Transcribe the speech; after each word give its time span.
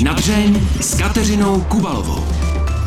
Na 0.00 0.12
dřeň 0.12 0.60
s 0.80 0.98
Kateřinou 0.98 1.60
Kubalovou. 1.60 2.24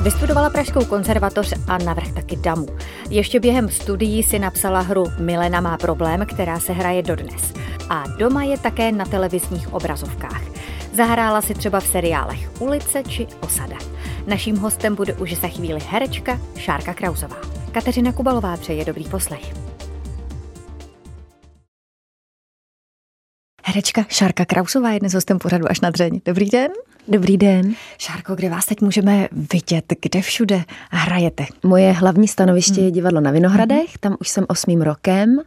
Vystudovala 0.01 0.49
Pražskou 0.49 0.85
konzervatoř 0.85 1.53
a 1.67 1.77
navrh 1.77 2.11
taky 2.11 2.35
damu. 2.35 2.67
Ještě 3.09 3.39
během 3.39 3.69
studií 3.69 4.23
si 4.23 4.39
napsala 4.39 4.79
hru 4.79 5.05
Milena 5.19 5.61
má 5.61 5.77
problém, 5.77 6.25
která 6.25 6.59
se 6.59 6.73
hraje 6.73 7.01
dodnes. 7.01 7.53
A 7.89 8.03
doma 8.17 8.43
je 8.43 8.57
také 8.57 8.91
na 8.91 9.05
televizních 9.05 9.73
obrazovkách. 9.73 10.41
Zahrála 10.93 11.41
si 11.41 11.53
třeba 11.53 11.79
v 11.79 11.87
seriálech 11.87 12.51
Ulice 12.59 13.03
či 13.03 13.27
Osada. 13.41 13.77
Naším 14.27 14.57
hostem 14.57 14.95
bude 14.95 15.13
už 15.13 15.35
za 15.35 15.47
chvíli 15.47 15.79
herečka 15.89 16.39
Šárka 16.57 16.93
Krausová. 16.93 17.37
Kateřina 17.71 18.11
Kubalová 18.11 18.57
přeje 18.57 18.85
dobrý 18.85 19.03
poslech. 19.03 19.64
Herečka 23.67 24.05
Šárka 24.09 24.45
Krausová 24.45 24.91
je 24.91 24.99
dnes 24.99 25.13
hostem 25.13 25.39
pořadu 25.39 25.65
až 25.71 25.81
na 25.81 25.89
dřeň. 25.89 26.21
Dobrý 26.25 26.49
den. 26.49 26.71
Dobrý 27.07 27.37
den. 27.37 27.73
Šárko, 27.97 28.35
kde 28.35 28.49
vás 28.49 28.65
teď 28.65 28.81
můžeme 28.81 29.27
vidět? 29.53 29.93
Kde 30.01 30.21
všude 30.21 30.63
hrajete? 30.91 31.45
Moje 31.63 31.91
hlavní 31.91 32.27
stanoviště 32.27 32.81
je 32.81 32.91
divadlo 32.91 33.21
na 33.21 33.31
Vinohradech, 33.31 33.97
tam 33.97 34.17
už 34.19 34.29
jsem 34.29 34.45
osmým 34.47 34.81
rokem 34.81 35.39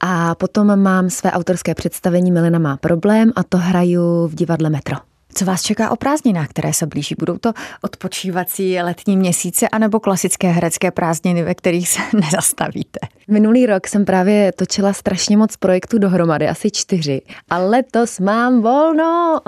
a 0.00 0.34
potom 0.34 0.82
mám 0.82 1.10
své 1.10 1.32
autorské 1.32 1.74
představení 1.74 2.30
Milena 2.30 2.58
má 2.58 2.76
problém 2.76 3.32
a 3.36 3.42
to 3.42 3.58
hraju 3.58 4.26
v 4.26 4.34
divadle 4.34 4.70
Metro. 4.70 4.96
Co 5.36 5.44
vás 5.44 5.62
čeká 5.62 5.90
o 5.90 5.96
prázdninách, 5.96 6.48
které 6.48 6.72
se 6.72 6.86
blíží? 6.86 7.14
Budou 7.18 7.38
to 7.38 7.52
odpočívací 7.82 8.78
letní 8.80 9.16
měsíce 9.16 9.68
anebo 9.68 10.00
klasické 10.00 10.48
herecké 10.48 10.90
prázdniny, 10.90 11.42
ve 11.42 11.54
kterých 11.54 11.88
se 11.88 12.00
nezastavíte? 12.20 12.98
Minulý 13.28 13.66
rok 13.66 13.86
jsem 13.86 14.04
právě 14.04 14.52
točila 14.52 14.92
strašně 14.92 15.36
moc 15.36 15.56
projektů 15.56 15.98
dohromady, 15.98 16.48
asi 16.48 16.70
čtyři. 16.70 17.22
A 17.50 17.58
letos 17.58 18.20
mám 18.20 18.62
volno. 18.62 19.40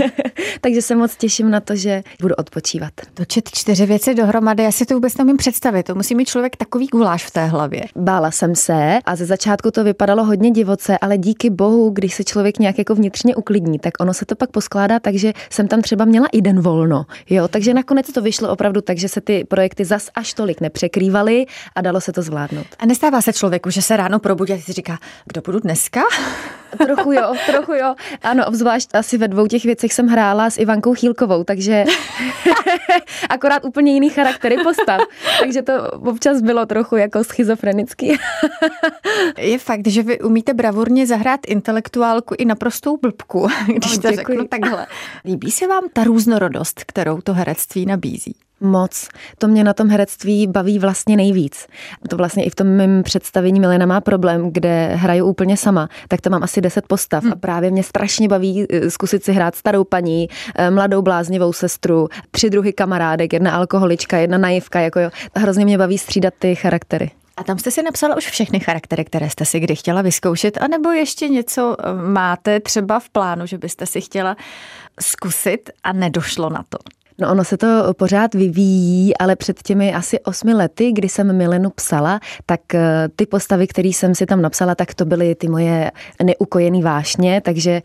Takže 0.60 0.82
se 0.82 0.96
moc 0.96 1.16
těším 1.16 1.50
na 1.50 1.60
to, 1.60 1.76
že 1.76 2.02
budu 2.22 2.34
odpočívat. 2.34 2.92
Točit 3.14 3.50
čtyři 3.50 3.86
věci 3.86 4.14
dohromady, 4.14 4.62
já 4.62 4.72
si 4.72 4.86
to 4.86 4.94
vůbec 4.94 5.16
nemím 5.16 5.36
představit. 5.36 5.82
To 5.82 5.94
musí 5.94 6.14
mít 6.14 6.28
člověk 6.28 6.56
takový 6.56 6.86
guláš 6.86 7.26
v 7.26 7.30
té 7.30 7.46
hlavě. 7.46 7.82
Bála 7.96 8.30
jsem 8.30 8.54
se 8.54 8.98
a 9.04 9.16
ze 9.16 9.26
začátku 9.26 9.70
to 9.70 9.84
vypadalo 9.84 10.24
hodně 10.24 10.50
divoce, 10.50 10.98
ale 10.98 11.18
díky 11.18 11.50
bohu, 11.50 11.90
když 11.90 12.14
se 12.14 12.24
člověk 12.24 12.58
nějak 12.58 12.78
jako 12.78 12.94
vnitřně 12.94 13.36
uklidní, 13.36 13.78
tak 13.78 13.92
ono 14.00 14.14
se 14.14 14.26
to 14.26 14.36
pak 14.36 14.50
poskládá 14.50 15.00
takže 15.00 15.25
že 15.26 15.32
jsem 15.50 15.68
tam 15.68 15.82
třeba 15.82 16.04
měla 16.04 16.26
i 16.32 16.40
den 16.40 16.60
volno. 16.60 17.06
Jo, 17.30 17.48
takže 17.48 17.74
nakonec 17.74 18.12
to 18.12 18.22
vyšlo 18.22 18.50
opravdu 18.50 18.80
tak, 18.80 18.98
že 18.98 19.08
se 19.08 19.20
ty 19.20 19.44
projekty 19.44 19.84
zas 19.84 20.10
až 20.14 20.34
tolik 20.34 20.60
nepřekrývaly 20.60 21.46
a 21.74 21.80
dalo 21.80 22.00
se 22.00 22.12
to 22.12 22.22
zvládnout. 22.22 22.66
A 22.78 22.86
nestává 22.86 23.22
se 23.22 23.32
člověku, 23.32 23.70
že 23.70 23.82
se 23.82 23.96
ráno 23.96 24.18
probudí 24.18 24.52
a 24.52 24.58
si 24.58 24.72
říká, 24.72 24.98
kdo 25.26 25.40
budu 25.40 25.60
dneska? 25.60 26.00
Trochu 26.78 27.12
jo, 27.12 27.34
trochu 27.46 27.72
jo. 27.72 27.94
Ano, 28.22 28.46
obzvlášť 28.46 28.94
asi 28.94 29.18
ve 29.18 29.28
dvou 29.28 29.46
těch 29.46 29.64
věcech 29.64 29.92
jsem 29.92 30.06
hrála 30.06 30.50
s 30.50 30.58
Ivankou 30.58 30.94
Chýlkovou, 30.94 31.44
takže 31.44 31.84
akorát 33.30 33.64
úplně 33.64 33.92
jiný 33.92 34.10
charaktery 34.10 34.56
postav. 34.62 35.00
Takže 35.40 35.62
to 35.62 35.90
občas 35.90 36.42
bylo 36.42 36.66
trochu 36.66 36.96
jako 36.96 37.24
schizofrenický. 37.24 38.16
Je 39.38 39.58
fakt, 39.58 39.86
že 39.86 40.02
vy 40.02 40.20
umíte 40.20 40.54
bravurně 40.54 41.06
zahrát 41.06 41.40
intelektuálku 41.46 42.34
i 42.38 42.44
naprostou 42.44 42.96
blbku, 42.96 43.48
když 43.76 43.98
to 43.98 44.12
řeknu 44.12 44.46
takhle. 44.48 44.86
Líbí 45.24 45.50
se 45.50 45.66
vám 45.66 45.84
ta 45.92 46.04
různorodost, 46.04 46.84
kterou 46.84 47.20
to 47.20 47.34
herectví 47.34 47.86
nabízí? 47.86 48.34
Moc. 48.60 49.08
To 49.38 49.48
mě 49.48 49.64
na 49.64 49.72
tom 49.72 49.88
herectví 49.88 50.46
baví 50.46 50.78
vlastně 50.78 51.16
nejvíc. 51.16 51.66
To 52.08 52.16
vlastně 52.16 52.44
i 52.44 52.50
v 52.50 52.54
tom 52.54 52.66
mém 52.66 53.02
představení 53.02 53.60
Milena 53.60 53.86
má 53.86 54.00
problém, 54.00 54.50
kde 54.52 54.86
hraju 54.94 55.24
úplně 55.24 55.56
sama, 55.56 55.88
tak 56.08 56.20
to 56.20 56.30
mám 56.30 56.42
asi 56.42 56.60
deset 56.60 56.86
postav 56.86 57.22
hmm. 57.22 57.32
a 57.32 57.36
právě 57.36 57.70
mě 57.70 57.82
strašně 57.82 58.28
baví 58.28 58.66
eh, 58.70 58.90
zkusit 58.90 59.24
si 59.24 59.32
hrát 59.32 59.54
starou 59.54 59.84
paní, 59.84 60.28
eh, 60.54 60.70
mladou 60.70 61.02
bláznivou 61.02 61.52
sestru, 61.52 62.08
tři 62.30 62.50
druhy 62.50 62.72
kamarádek, 62.72 63.32
jedna 63.32 63.52
alkoholička, 63.52 64.18
jedna 64.18 64.38
naivka, 64.38 64.80
jako 64.80 65.00
jo. 65.00 65.10
Hrozně 65.36 65.64
mě 65.64 65.78
baví 65.78 65.98
střídat 65.98 66.34
ty 66.38 66.54
charaktery. 66.54 67.10
A 67.36 67.44
tam 67.44 67.58
jste 67.58 67.70
si 67.70 67.82
napsala 67.82 68.16
už 68.16 68.26
všechny 68.26 68.60
charaktery, 68.60 69.04
které 69.04 69.30
jste 69.30 69.44
si 69.44 69.60
kdy 69.60 69.76
chtěla 69.76 70.02
vyzkoušet, 70.02 70.58
anebo 70.62 70.90
ještě 70.90 71.28
něco 71.28 71.76
eh, 71.78 71.94
máte 71.94 72.60
třeba 72.60 73.00
v 73.00 73.08
plánu, 73.08 73.46
že 73.46 73.58
byste 73.58 73.86
si 73.86 74.00
chtěla 74.00 74.36
zkusit 75.00 75.70
a 75.84 75.92
nedošlo 75.92 76.50
na 76.50 76.64
to? 76.68 76.78
No 77.20 77.30
ono 77.30 77.44
se 77.44 77.56
to 77.56 77.94
pořád 77.96 78.34
vyvíjí, 78.34 79.16
ale 79.16 79.36
před 79.36 79.62
těmi 79.62 79.94
asi 79.94 80.20
osmi 80.20 80.54
lety, 80.54 80.92
kdy 80.92 81.08
jsem 81.08 81.36
Milenu 81.36 81.70
psala, 81.70 82.20
tak 82.46 82.74
eh, 82.74 83.08
ty 83.16 83.26
postavy, 83.26 83.66
které 83.66 83.88
jsem 83.88 84.14
si 84.14 84.26
tam 84.26 84.42
napsala, 84.42 84.74
tak 84.74 84.94
to 84.94 85.04
byly 85.04 85.34
ty 85.34 85.48
moje 85.48 85.90
neukojené 86.22 86.82
vášně, 86.82 87.40
takže 87.40 87.82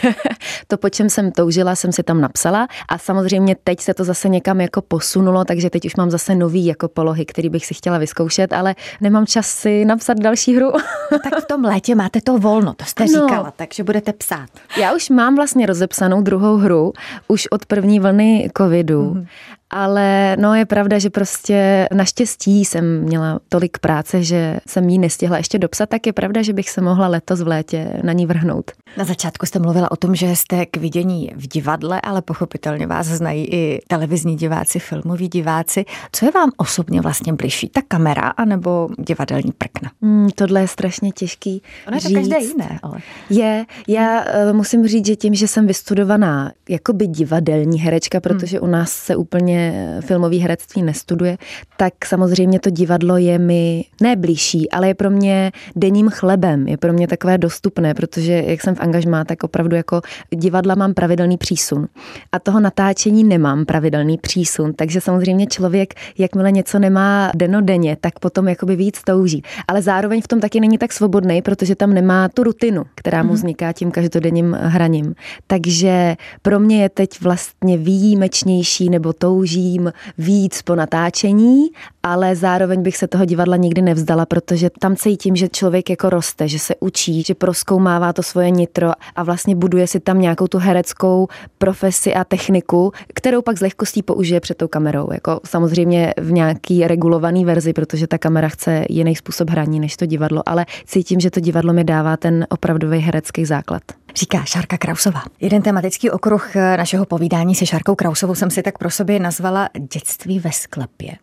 to, 0.66 0.76
po 0.76 0.88
čem 0.88 1.10
jsem 1.10 1.32
toužila, 1.32 1.74
jsem 1.74 1.92
si 1.92 2.02
tam 2.02 2.20
napsala 2.20 2.68
a 2.88 2.98
samozřejmě 2.98 3.56
teď 3.64 3.80
se 3.80 3.94
to 3.94 4.04
zase 4.04 4.28
někam 4.28 4.60
jako 4.60 4.82
posunulo, 4.82 5.44
takže 5.44 5.70
teď 5.70 5.86
už 5.86 5.96
mám 5.96 6.10
zase 6.10 6.34
nový 6.34 6.66
jako 6.66 6.88
polohy, 6.88 7.24
který 7.24 7.48
bych 7.48 7.66
si 7.66 7.74
chtěla 7.74 7.98
vyzkoušet, 7.98 8.52
ale 8.52 8.74
nemám 9.00 9.26
čas 9.26 9.46
si 9.46 9.84
napsat 9.84 10.18
další 10.18 10.56
hru. 10.56 10.72
no 11.12 11.18
tak 11.18 11.44
v 11.44 11.46
tom 11.46 11.64
létě 11.64 11.94
máte 11.94 12.20
to 12.20 12.38
volno, 12.38 12.74
to 12.74 12.84
jste 12.84 13.04
no, 13.04 13.08
říkala, 13.08 13.52
takže 13.56 13.84
budete 13.84 14.12
psát. 14.12 14.48
Já 14.80 14.94
už 14.94 15.10
mám 15.10 15.36
vlastně 15.36 15.66
rozepsanou 15.66 16.22
druhou 16.22 16.56
hru, 16.56 16.92
už 17.28 17.46
od 17.46 17.66
první 17.66 18.00
vlny 18.00 18.50
covidu. 18.60 19.00
Mm-hmm. 19.00 19.59
Ale 19.70 20.36
no 20.40 20.54
je 20.54 20.66
pravda, 20.66 20.98
že 20.98 21.10
prostě 21.10 21.88
naštěstí 21.94 22.64
jsem 22.64 23.00
měla 23.00 23.40
tolik 23.48 23.78
práce, 23.78 24.22
že 24.22 24.60
jsem 24.68 24.88
ji 24.88 24.98
nestihla 24.98 25.36
ještě 25.36 25.58
dopsat, 25.58 25.88
tak 25.88 26.06
je 26.06 26.12
pravda, 26.12 26.42
že 26.42 26.52
bych 26.52 26.70
se 26.70 26.80
mohla 26.80 27.08
letos 27.08 27.40
v 27.40 27.46
létě 27.46 28.00
na 28.02 28.12
ní 28.12 28.26
vrhnout. 28.26 28.70
Na 28.96 29.04
začátku 29.04 29.46
jste 29.46 29.58
mluvila 29.58 29.90
o 29.90 29.96
tom, 29.96 30.14
že 30.14 30.36
jste 30.36 30.66
k 30.66 30.76
vidění 30.76 31.30
v 31.36 31.48
divadle, 31.48 32.00
ale 32.00 32.22
pochopitelně 32.22 32.86
vás 32.86 33.06
znají 33.06 33.54
i 33.54 33.80
televizní 33.88 34.36
diváci, 34.36 34.78
filmoví 34.78 35.28
diváci. 35.28 35.84
Co 36.12 36.26
je 36.26 36.32
vám 36.32 36.50
osobně 36.56 37.00
vlastně 37.00 37.32
bližší, 37.32 37.68
ta 37.68 37.80
kamera 37.88 38.22
anebo 38.22 38.88
divadelní 38.98 39.52
prkna? 39.58 39.90
Hmm, 40.02 40.30
tohle 40.34 40.60
je 40.60 40.68
strašně 40.68 41.12
těžký 41.12 41.62
Ono 41.88 41.96
je 41.96 42.00
to 42.00 42.14
každé 42.14 42.38
jiné, 42.38 42.78
ale... 42.82 42.98
Je, 43.30 43.66
já 43.88 44.24
uh, 44.24 44.56
musím 44.56 44.86
říct, 44.86 45.06
že 45.06 45.16
tím, 45.16 45.34
že 45.34 45.48
jsem 45.48 45.66
vystudovaná 45.66 46.52
jakoby 46.68 47.06
divadelní 47.06 47.80
herečka, 47.80 48.20
protože 48.20 48.58
hmm. 48.58 48.68
u 48.68 48.72
nás 48.72 48.92
se 48.92 49.16
úplně 49.16 49.59
filmový 50.00 50.38
herectví 50.38 50.82
nestuduje, 50.82 51.38
tak 51.76 51.92
samozřejmě 52.04 52.60
to 52.60 52.70
divadlo 52.70 53.16
je 53.16 53.38
mi 53.38 53.84
ne 54.00 54.16
blížší, 54.16 54.70
ale 54.70 54.88
je 54.88 54.94
pro 54.94 55.10
mě 55.10 55.52
denním 55.76 56.08
chlebem, 56.10 56.68
je 56.68 56.76
pro 56.76 56.92
mě 56.92 57.08
takové 57.08 57.38
dostupné, 57.38 57.94
protože 57.94 58.42
jak 58.46 58.60
jsem 58.60 58.74
v 58.74 58.80
angažmá, 58.80 59.24
tak 59.24 59.44
opravdu 59.44 59.76
jako 59.76 60.00
divadla 60.30 60.74
mám 60.74 60.94
pravidelný 60.94 61.36
přísun. 61.36 61.88
A 62.32 62.38
toho 62.38 62.60
natáčení 62.60 63.24
nemám 63.24 63.64
pravidelný 63.64 64.18
přísun, 64.18 64.72
takže 64.72 65.00
samozřejmě 65.00 65.46
člověk, 65.46 65.94
jakmile 66.18 66.52
něco 66.52 66.78
nemá 66.78 67.32
denodenně, 67.36 67.96
tak 68.00 68.18
potom 68.18 68.48
jakoby 68.48 68.76
víc 68.76 69.02
touží. 69.04 69.42
Ale 69.68 69.82
zároveň 69.82 70.22
v 70.22 70.28
tom 70.28 70.40
taky 70.40 70.60
není 70.60 70.78
tak 70.78 70.92
svobodný, 70.92 71.42
protože 71.42 71.74
tam 71.74 71.94
nemá 71.94 72.28
tu 72.28 72.42
rutinu, 72.42 72.84
která 72.94 73.22
mu 73.22 73.28
mhm. 73.28 73.36
vzniká 73.36 73.72
tím 73.72 73.90
každodenním 73.90 74.52
hraním. 74.52 75.14
Takže 75.46 76.16
pro 76.42 76.60
mě 76.60 76.82
je 76.82 76.88
teď 76.88 77.20
vlastně 77.20 77.78
výjimečnější 77.78 78.88
nebo 78.88 79.12
touží 79.12 79.49
toužím 79.50 79.92
víc 80.18 80.62
po 80.62 80.74
natáčení, 80.74 81.66
ale 82.02 82.36
zároveň 82.36 82.82
bych 82.82 82.96
se 82.96 83.08
toho 83.08 83.24
divadla 83.24 83.56
nikdy 83.56 83.82
nevzdala, 83.82 84.26
protože 84.26 84.70
tam 84.78 84.96
cítím, 84.96 85.36
že 85.36 85.48
člověk 85.48 85.90
jako 85.90 86.10
roste, 86.10 86.48
že 86.48 86.58
se 86.58 86.74
učí, 86.80 87.22
že 87.22 87.34
proskoumává 87.34 88.12
to 88.12 88.22
svoje 88.22 88.50
nitro 88.50 88.92
a 89.16 89.22
vlastně 89.22 89.56
buduje 89.56 89.86
si 89.86 90.00
tam 90.00 90.20
nějakou 90.20 90.46
tu 90.46 90.58
hereckou 90.58 91.28
profesi 91.58 92.14
a 92.14 92.24
techniku, 92.24 92.92
kterou 93.14 93.42
pak 93.42 93.58
s 93.58 93.60
lehkostí 93.60 94.02
použije 94.02 94.40
před 94.40 94.56
tou 94.56 94.68
kamerou. 94.68 95.08
Jako 95.12 95.40
samozřejmě 95.44 96.14
v 96.18 96.32
nějaký 96.32 96.86
regulovaný 96.86 97.44
verzi, 97.44 97.72
protože 97.72 98.06
ta 98.06 98.18
kamera 98.18 98.48
chce 98.48 98.84
jiný 98.88 99.16
způsob 99.16 99.50
hraní 99.50 99.80
než 99.80 99.96
to 99.96 100.06
divadlo, 100.06 100.42
ale 100.46 100.66
cítím, 100.86 101.20
že 101.20 101.30
to 101.30 101.40
divadlo 101.40 101.72
mi 101.72 101.84
dává 101.84 102.16
ten 102.16 102.46
opravdový 102.50 102.98
herecký 102.98 103.44
základ. 103.44 103.82
Říká 104.16 104.44
Šárka 104.44 104.78
Krausová. 104.78 105.22
Jeden 105.40 105.62
tematický 105.62 106.10
okruh 106.10 106.54
našeho 106.54 107.06
povídání 107.06 107.54
se 107.54 107.66
Šárkou 107.66 107.94
Krausovou 107.94 108.34
jsem 108.34 108.50
si 108.50 108.62
tak 108.62 108.78
pro 108.78 108.90
sobě 108.90 109.20
nazvala 109.20 109.68
dětství 109.92 110.38
ve 110.38 110.52
sklepě. 110.52 111.16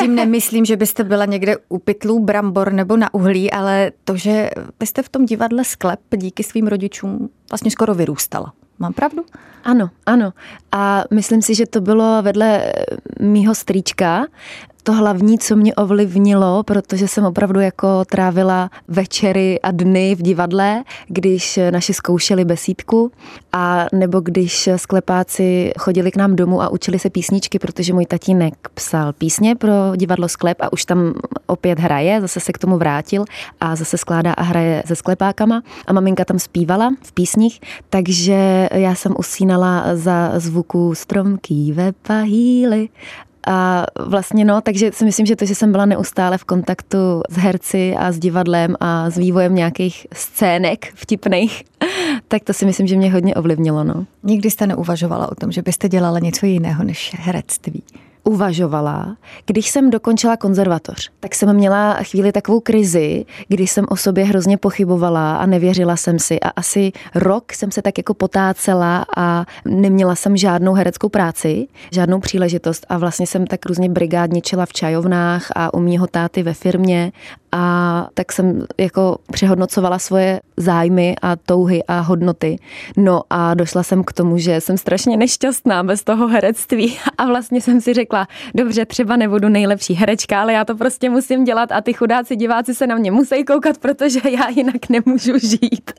Tím 0.00 0.14
nemyslím, 0.14 0.64
že 0.64 0.76
byste 0.76 1.04
byla 1.04 1.24
někde 1.24 1.56
u 1.68 1.78
pytlů 1.78 2.24
brambor 2.24 2.72
nebo 2.72 2.96
na 2.96 3.14
uhlí, 3.14 3.50
ale 3.50 3.92
to, 4.04 4.16
že 4.16 4.50
byste 4.78 5.02
v 5.02 5.08
tom 5.08 5.26
divadle 5.26 5.64
sklep 5.64 6.00
díky 6.16 6.42
svým 6.42 6.66
rodičům 6.66 7.28
vlastně 7.50 7.70
skoro 7.70 7.94
vyrůstala. 7.94 8.52
Mám 8.78 8.92
pravdu? 8.92 9.24
Ano, 9.64 9.90
ano. 10.06 10.32
A 10.72 11.04
myslím 11.14 11.42
si, 11.42 11.54
že 11.54 11.66
to 11.66 11.80
bylo 11.80 12.22
vedle 12.22 12.72
mýho 13.20 13.54
strýčka, 13.54 14.26
to 14.86 14.92
hlavní, 14.92 15.38
co 15.38 15.56
mě 15.56 15.74
ovlivnilo, 15.74 16.62
protože 16.62 17.08
jsem 17.08 17.24
opravdu 17.24 17.60
jako 17.60 18.04
trávila 18.04 18.70
večery 18.88 19.60
a 19.60 19.70
dny 19.70 20.14
v 20.14 20.22
divadle, 20.22 20.84
když 21.08 21.58
naši 21.70 21.94
zkoušeli 21.94 22.44
besídku 22.44 23.12
a 23.52 23.86
nebo 23.92 24.20
když 24.20 24.68
sklepáci 24.76 25.72
chodili 25.78 26.10
k 26.10 26.16
nám 26.16 26.36
domů 26.36 26.62
a 26.62 26.68
učili 26.68 26.98
se 26.98 27.10
písničky, 27.10 27.58
protože 27.58 27.92
můj 27.92 28.06
tatínek 28.06 28.54
psal 28.74 29.12
písně 29.12 29.54
pro 29.54 29.72
divadlo 29.96 30.28
Sklep 30.28 30.56
a 30.60 30.72
už 30.72 30.84
tam 30.84 31.14
opět 31.46 31.78
hraje, 31.78 32.20
zase 32.20 32.40
se 32.40 32.52
k 32.52 32.58
tomu 32.58 32.78
vrátil 32.78 33.24
a 33.60 33.76
zase 33.76 33.98
skládá 33.98 34.32
a 34.32 34.42
hraje 34.42 34.82
se 34.86 34.96
sklepákama 34.96 35.62
a 35.86 35.92
maminka 35.92 36.24
tam 36.24 36.38
zpívala 36.38 36.94
v 37.02 37.12
písních, 37.12 37.60
takže 37.90 38.68
já 38.72 38.94
jsem 38.94 39.14
usínala 39.18 39.84
za 39.96 40.32
zvuku 40.36 40.94
stromký 40.94 41.72
ve 41.72 41.92
pahýly 41.92 42.88
a 43.46 43.86
vlastně 44.06 44.44
no, 44.44 44.60
takže 44.60 44.92
si 44.92 45.04
myslím, 45.04 45.26
že 45.26 45.36
to, 45.36 45.44
že 45.44 45.54
jsem 45.54 45.72
byla 45.72 45.86
neustále 45.86 46.38
v 46.38 46.44
kontaktu 46.44 47.22
s 47.30 47.36
herci 47.36 47.94
a 47.98 48.12
s 48.12 48.18
divadlem 48.18 48.76
a 48.80 49.10
s 49.10 49.18
vývojem 49.18 49.54
nějakých 49.54 50.06
scének 50.12 50.92
vtipných, 50.94 51.64
tak 52.28 52.44
to 52.44 52.52
si 52.52 52.66
myslím, 52.66 52.86
že 52.86 52.96
mě 52.96 53.12
hodně 53.12 53.34
ovlivnilo. 53.34 53.84
No. 53.84 54.06
Nikdy 54.22 54.50
jste 54.50 54.66
neuvažovala 54.66 55.32
o 55.32 55.34
tom, 55.34 55.52
že 55.52 55.62
byste 55.62 55.88
dělala 55.88 56.18
něco 56.18 56.46
jiného 56.46 56.84
než 56.84 57.14
herectví? 57.18 57.82
Uvažovala, 58.26 59.16
když 59.46 59.70
jsem 59.70 59.90
dokončila 59.90 60.36
konzervatoř, 60.36 61.10
tak 61.20 61.34
jsem 61.34 61.56
měla 61.56 61.94
chvíli 61.94 62.32
takovou 62.32 62.60
krizi, 62.60 63.24
kdy 63.48 63.66
jsem 63.66 63.84
o 63.88 63.96
sobě 63.96 64.24
hrozně 64.24 64.56
pochybovala 64.56 65.36
a 65.36 65.46
nevěřila 65.46 65.96
jsem 65.96 66.18
si. 66.18 66.40
A 66.40 66.48
asi 66.48 66.92
rok 67.14 67.52
jsem 67.52 67.70
se 67.70 67.82
tak 67.82 67.98
jako 67.98 68.14
potácela 68.14 69.04
a 69.16 69.44
neměla 69.64 70.14
jsem 70.14 70.36
žádnou 70.36 70.72
hereckou 70.72 71.08
práci, 71.08 71.66
žádnou 71.92 72.20
příležitost. 72.20 72.86
A 72.88 72.98
vlastně 72.98 73.26
jsem 73.26 73.46
tak 73.46 73.66
různě 73.66 73.88
brigádničila 73.88 74.66
v 74.66 74.72
čajovnách 74.72 75.48
a 75.56 75.74
u 75.74 75.80
mýho 75.80 76.06
táty 76.06 76.42
ve 76.42 76.54
firmě 76.54 77.12
a 77.56 78.08
tak 78.14 78.32
jsem 78.32 78.66
jako 78.78 79.18
přehodnocovala 79.32 79.98
svoje 79.98 80.40
zájmy 80.56 81.16
a 81.22 81.36
touhy 81.36 81.84
a 81.88 82.00
hodnoty. 82.00 82.58
No 82.96 83.22
a 83.30 83.54
došla 83.54 83.82
jsem 83.82 84.04
k 84.04 84.12
tomu, 84.12 84.38
že 84.38 84.60
jsem 84.60 84.78
strašně 84.78 85.16
nešťastná 85.16 85.82
bez 85.82 86.04
toho 86.04 86.28
herectví 86.28 86.98
a 87.18 87.26
vlastně 87.26 87.60
jsem 87.60 87.80
si 87.80 87.94
řekla, 87.94 88.28
dobře, 88.54 88.86
třeba 88.86 89.16
nebudu 89.16 89.48
nejlepší 89.48 89.94
herečka, 89.94 90.40
ale 90.40 90.52
já 90.52 90.64
to 90.64 90.76
prostě 90.76 91.10
musím 91.10 91.44
dělat 91.44 91.72
a 91.72 91.80
ty 91.80 91.92
chudáci 91.92 92.36
diváci 92.36 92.74
se 92.74 92.86
na 92.86 92.94
mě 92.94 93.10
musí 93.10 93.44
koukat, 93.44 93.78
protože 93.78 94.20
já 94.30 94.48
jinak 94.48 94.88
nemůžu 94.88 95.38
žít. 95.38 95.90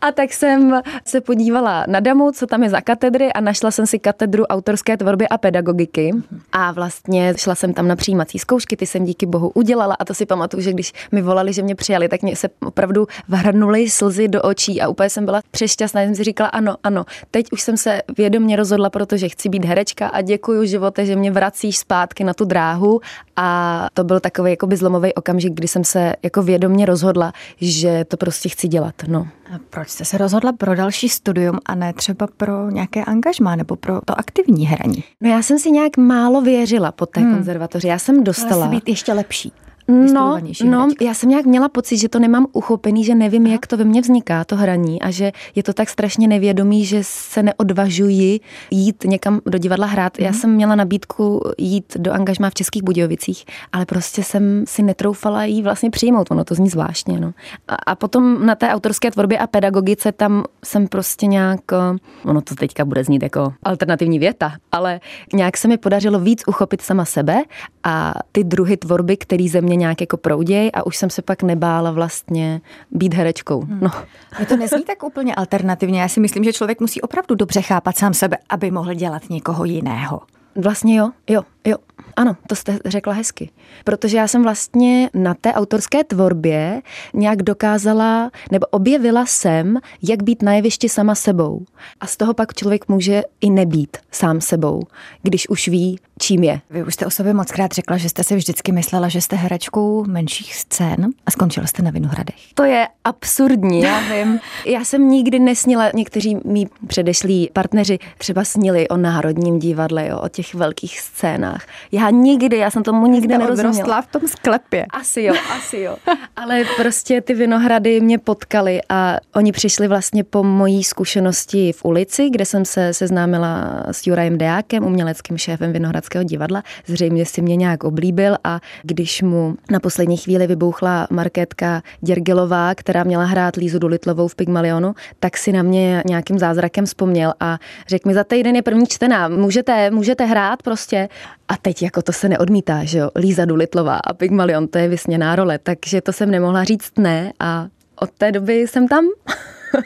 A 0.00 0.12
tak 0.12 0.32
jsem 0.32 0.80
se 1.04 1.20
podívala 1.20 1.84
na 1.88 2.00
Damu, 2.00 2.32
co 2.32 2.46
tam 2.46 2.62
je 2.62 2.70
za 2.70 2.80
katedry 2.80 3.32
a 3.32 3.40
našla 3.40 3.70
jsem 3.70 3.86
si 3.86 3.98
katedru 3.98 4.44
autorské 4.44 4.96
tvorby 4.96 5.28
a 5.28 5.38
pedagogiky. 5.38 6.12
A 6.52 6.72
vlastně 6.72 7.34
šla 7.36 7.54
jsem 7.54 7.74
tam 7.74 7.88
na 7.88 7.96
přijímací 7.96 8.38
zkoušky, 8.38 8.76
ty 8.76 8.86
jsem 8.86 9.04
díky 9.04 9.26
bohu 9.26 9.50
udělala 9.54 9.94
a 9.94 10.04
to 10.04 10.14
si 10.14 10.26
pamatuju, 10.26 10.62
že 10.64 10.72
když 10.72 10.92
mi 11.12 11.22
volali, 11.22 11.52
že 11.52 11.62
mě 11.62 11.74
přijali, 11.74 12.08
tak 12.08 12.22
mě 12.22 12.36
se 12.36 12.48
opravdu 12.66 13.06
vrhnuly 13.28 13.90
slzy 13.90 14.28
do 14.28 14.42
očí 14.42 14.80
a 14.80 14.88
úplně 14.88 15.10
jsem 15.10 15.24
byla 15.24 15.40
přešťastná. 15.50 16.02
Jsem 16.02 16.14
si 16.14 16.24
říkala, 16.24 16.48
ano, 16.48 16.76
ano, 16.82 17.04
teď 17.30 17.46
už 17.52 17.62
jsem 17.62 17.76
se 17.76 18.02
vědomě 18.18 18.56
rozhodla, 18.56 18.90
protože 18.90 19.28
chci 19.28 19.48
být 19.48 19.64
herečka 19.64 20.08
a 20.08 20.20
děkuji 20.20 20.66
živote, 20.66 21.06
že 21.06 21.16
mě 21.16 21.30
vracíš 21.30 21.78
zpátky 21.78 22.24
na 22.24 22.34
tu 22.34 22.44
dráhu 22.44 23.00
a 23.36 23.88
to 23.94 24.04
byl 24.04 24.20
takový 24.20 24.50
jako 24.50 24.68
zlomový 24.74 25.14
okamžik, 25.14 25.52
kdy 25.52 25.68
jsem 25.68 25.84
se 25.84 26.14
jako 26.22 26.42
vědomě 26.42 26.86
rozhodla, 26.86 27.32
že 27.60 28.04
to 28.04 28.16
prostě 28.16 28.48
chci 28.48 28.68
dělat. 28.68 28.94
No. 29.06 29.28
A 29.54 29.58
proč 29.70 29.88
jste 29.88 30.04
se 30.04 30.18
rozhodla 30.18 30.52
pro 30.52 30.74
další 30.74 31.08
studium 31.08 31.58
a 31.66 31.74
ne 31.74 31.92
třeba 31.92 32.26
pro 32.36 32.70
nějaké 32.70 33.04
angažmá 33.04 33.56
nebo 33.56 33.76
pro 33.76 34.00
to 34.04 34.18
aktivní 34.18 34.66
hraní? 34.66 35.04
No 35.20 35.30
já 35.30 35.42
jsem 35.42 35.58
si 35.58 35.70
nějak 35.70 35.96
málo 35.96 36.40
věřila 36.40 36.92
po 36.92 37.06
té 37.06 37.20
hmm. 37.20 37.34
konzervatoři. 37.34 37.88
Já 37.88 37.98
jsem 37.98 38.24
dostala... 38.24 38.66
být 38.66 38.88
ještě 38.88 39.12
lepší. 39.12 39.52
No, 39.88 40.40
no, 40.64 40.88
já 41.00 41.14
jsem 41.14 41.28
nějak 41.28 41.46
měla 41.46 41.68
pocit, 41.68 41.96
že 41.96 42.08
to 42.08 42.18
nemám 42.18 42.46
uchopený, 42.52 43.04
že 43.04 43.14
nevím, 43.14 43.42
Aha. 43.42 43.52
jak 43.52 43.66
to 43.66 43.76
ve 43.76 43.84
mně 43.84 44.00
vzniká, 44.00 44.44
to 44.44 44.56
hraní 44.56 45.02
a 45.02 45.10
že 45.10 45.32
je 45.54 45.62
to 45.62 45.72
tak 45.72 45.88
strašně 45.88 46.28
nevědomý, 46.28 46.84
že 46.84 46.98
se 47.02 47.42
neodvažuji 47.42 48.40
jít 48.70 49.04
někam 49.04 49.40
do 49.46 49.58
divadla 49.58 49.86
hrát. 49.86 50.18
Mhm. 50.18 50.26
Já 50.26 50.32
jsem 50.32 50.50
měla 50.50 50.74
nabídku 50.74 51.40
jít 51.58 51.96
do 51.96 52.12
angažmá 52.12 52.50
v 52.50 52.54
Českých 52.54 52.82
Budějovicích, 52.82 53.44
ale 53.72 53.86
prostě 53.86 54.22
jsem 54.22 54.64
si 54.66 54.82
netroufala 54.82 55.44
jí 55.44 55.62
vlastně 55.62 55.90
přijmout, 55.90 56.30
ono 56.30 56.44
to 56.44 56.54
zní 56.54 56.68
zvláštně. 56.68 57.20
No. 57.20 57.32
A, 57.68 57.74
a 57.74 57.94
potom 57.94 58.46
na 58.46 58.54
té 58.54 58.68
autorské 58.68 59.10
tvorbě 59.10 59.38
a 59.38 59.46
pedagogice 59.46 60.12
tam 60.12 60.44
jsem 60.64 60.88
prostě 60.88 61.26
nějak, 61.26 61.60
eh, 61.72 62.28
ono 62.28 62.40
to 62.40 62.54
teďka 62.54 62.84
bude 62.84 63.04
znít 63.04 63.22
jako 63.22 63.52
alternativní 63.62 64.18
věta, 64.18 64.52
ale 64.72 65.00
nějak 65.32 65.56
se 65.56 65.68
mi 65.68 65.76
podařilo 65.78 66.20
víc 66.20 66.42
uchopit 66.46 66.82
sama 66.82 67.04
sebe 67.04 67.42
a 67.84 68.14
ty 68.32 68.44
druhy 68.44 68.76
tvorby, 68.76 69.16
který 69.16 69.48
ze 69.48 69.60
mě 69.60 69.73
mě 69.76 69.80
nějak 69.80 70.00
jako 70.00 70.16
prouděj 70.16 70.70
a 70.74 70.86
už 70.86 70.96
jsem 70.96 71.10
se 71.10 71.22
pak 71.22 71.42
nebála 71.42 71.90
vlastně 71.90 72.60
být 72.90 73.14
herečkou. 73.14 73.60
Hmm. 73.60 73.78
No. 73.80 73.90
Je 74.38 74.46
to 74.46 74.56
nezní 74.56 74.84
tak 74.84 75.02
úplně 75.02 75.34
alternativně. 75.34 76.00
Já 76.00 76.08
si 76.08 76.20
myslím, 76.20 76.44
že 76.44 76.52
člověk 76.52 76.80
musí 76.80 77.00
opravdu 77.00 77.34
dobře 77.34 77.62
chápat 77.62 77.96
sám 77.96 78.14
sebe, 78.14 78.36
aby 78.48 78.70
mohl 78.70 78.94
dělat 78.94 79.30
někoho 79.30 79.64
jiného. 79.64 80.20
Vlastně 80.56 80.96
jo, 80.96 81.10
jo, 81.28 81.42
jo. 81.64 81.76
Ano, 82.16 82.36
to 82.46 82.54
jste 82.54 82.78
řekla 82.84 83.12
hezky. 83.12 83.50
Protože 83.84 84.16
já 84.16 84.28
jsem 84.28 84.42
vlastně 84.42 85.10
na 85.14 85.34
té 85.34 85.52
autorské 85.52 86.04
tvorbě 86.04 86.82
nějak 87.14 87.42
dokázala, 87.42 88.30
nebo 88.50 88.66
objevila 88.66 89.26
jsem, 89.26 89.78
jak 90.02 90.22
být 90.22 90.42
na 90.42 90.54
jevišti 90.54 90.88
sama 90.88 91.14
sebou. 91.14 91.64
A 92.00 92.06
z 92.06 92.16
toho 92.16 92.34
pak 92.34 92.54
člověk 92.54 92.88
může 92.88 93.22
i 93.40 93.50
nebýt 93.50 93.96
sám 94.10 94.40
sebou, 94.40 94.82
když 95.22 95.48
už 95.48 95.68
ví, 95.68 95.98
čím 96.18 96.44
je. 96.44 96.60
Vy 96.70 96.82
už 96.84 96.94
jste 96.94 97.06
o 97.06 97.10
sobě 97.10 97.34
moc 97.34 97.52
krát 97.52 97.72
řekla, 97.72 97.96
že 97.96 98.08
jste 98.08 98.24
si 98.24 98.36
vždycky 98.36 98.72
myslela, 98.72 99.08
že 99.08 99.20
jste 99.20 99.36
herečkou 99.36 100.04
menších 100.04 100.54
scén 100.54 101.06
a 101.26 101.30
skončila 101.30 101.66
jste 101.66 101.82
na 101.82 101.90
Vinohradech. 101.90 102.36
To 102.54 102.64
je 102.64 102.88
absurdní, 103.04 103.80
já 103.80 104.00
vím. 104.00 104.40
Já 104.66 104.84
jsem 104.84 105.08
nikdy 105.08 105.38
nesnila, 105.38 105.90
někteří 105.94 106.36
mý 106.44 106.68
předešlí 106.86 107.50
partneři 107.52 107.98
třeba 108.18 108.44
snili 108.44 108.88
o 108.88 108.96
Národním 108.96 109.58
divadle, 109.58 110.08
jo, 110.08 110.20
o 110.20 110.28
těch 110.28 110.54
velkých 110.54 111.00
scénách. 111.00 111.66
Já 111.92 112.03
nikdy, 112.10 112.56
já 112.56 112.70
jsem 112.70 112.82
tomu 112.82 113.06
nikdy 113.06 113.38
nerozuměla. 113.38 114.02
v 114.02 114.06
tom 114.06 114.22
sklepě. 114.28 114.86
Asi 114.90 115.22
jo, 115.22 115.34
asi 115.56 115.78
jo. 115.78 115.96
Ale 116.36 116.64
prostě 116.76 117.20
ty 117.20 117.34
Vinohrady 117.34 118.00
mě 118.00 118.18
potkaly 118.18 118.80
a 118.88 119.16
oni 119.34 119.52
přišli 119.52 119.88
vlastně 119.88 120.24
po 120.24 120.42
mojí 120.42 120.84
zkušenosti 120.84 121.72
v 121.72 121.84
ulici, 121.84 122.30
kde 122.30 122.44
jsem 122.44 122.64
se 122.64 122.94
seznámila 122.94 123.82
s 123.90 124.06
Jurajem 124.06 124.38
Deákem, 124.38 124.84
uměleckým 124.84 125.38
šéfem 125.38 125.72
Vinohradského 125.72 126.24
divadla. 126.24 126.62
Zřejmě 126.86 127.26
si 127.26 127.42
mě 127.42 127.56
nějak 127.56 127.84
oblíbil 127.84 128.36
a 128.44 128.60
když 128.82 129.22
mu 129.22 129.54
na 129.70 129.80
poslední 129.80 130.16
chvíli 130.16 130.46
vybouchla 130.46 131.06
marketka 131.10 131.82
Děrgelová, 132.00 132.74
která 132.74 133.04
měla 133.04 133.24
hrát 133.24 133.56
Lízu 133.56 133.78
Dulitlovou 133.78 134.28
v 134.28 134.34
Pygmalionu, 134.34 134.94
tak 135.20 135.36
si 135.36 135.52
na 135.52 135.62
mě 135.62 136.02
nějakým 136.06 136.38
zázrakem 136.38 136.86
vzpomněl 136.86 137.34
a 137.40 137.58
řekl 137.88 138.08
mi, 138.08 138.14
za 138.14 138.24
týden 138.24 138.56
je 138.56 138.62
první 138.62 138.86
čtená, 138.86 139.28
můžete, 139.28 139.90
můžete 139.90 140.24
hrát 140.24 140.62
prostě. 140.62 141.08
A 141.48 141.56
teď 141.56 141.82
jako 141.82 142.02
to 142.02 142.12
se 142.12 142.28
neodmítá, 142.28 142.84
že 142.84 142.98
jo, 142.98 143.10
Líza 143.16 143.44
Dulitlová 143.44 143.96
a 143.96 144.12
Pygmalion, 144.12 144.68
to 144.68 144.78
je 144.78 144.88
vysněná 144.88 145.36
role, 145.36 145.58
takže 145.58 146.00
to 146.00 146.12
jsem 146.12 146.30
nemohla 146.30 146.64
říct 146.64 146.92
ne 146.98 147.32
a 147.40 147.68
od 147.96 148.10
té 148.10 148.32
doby 148.32 148.54
jsem 148.60 148.88
tam. 148.88 149.04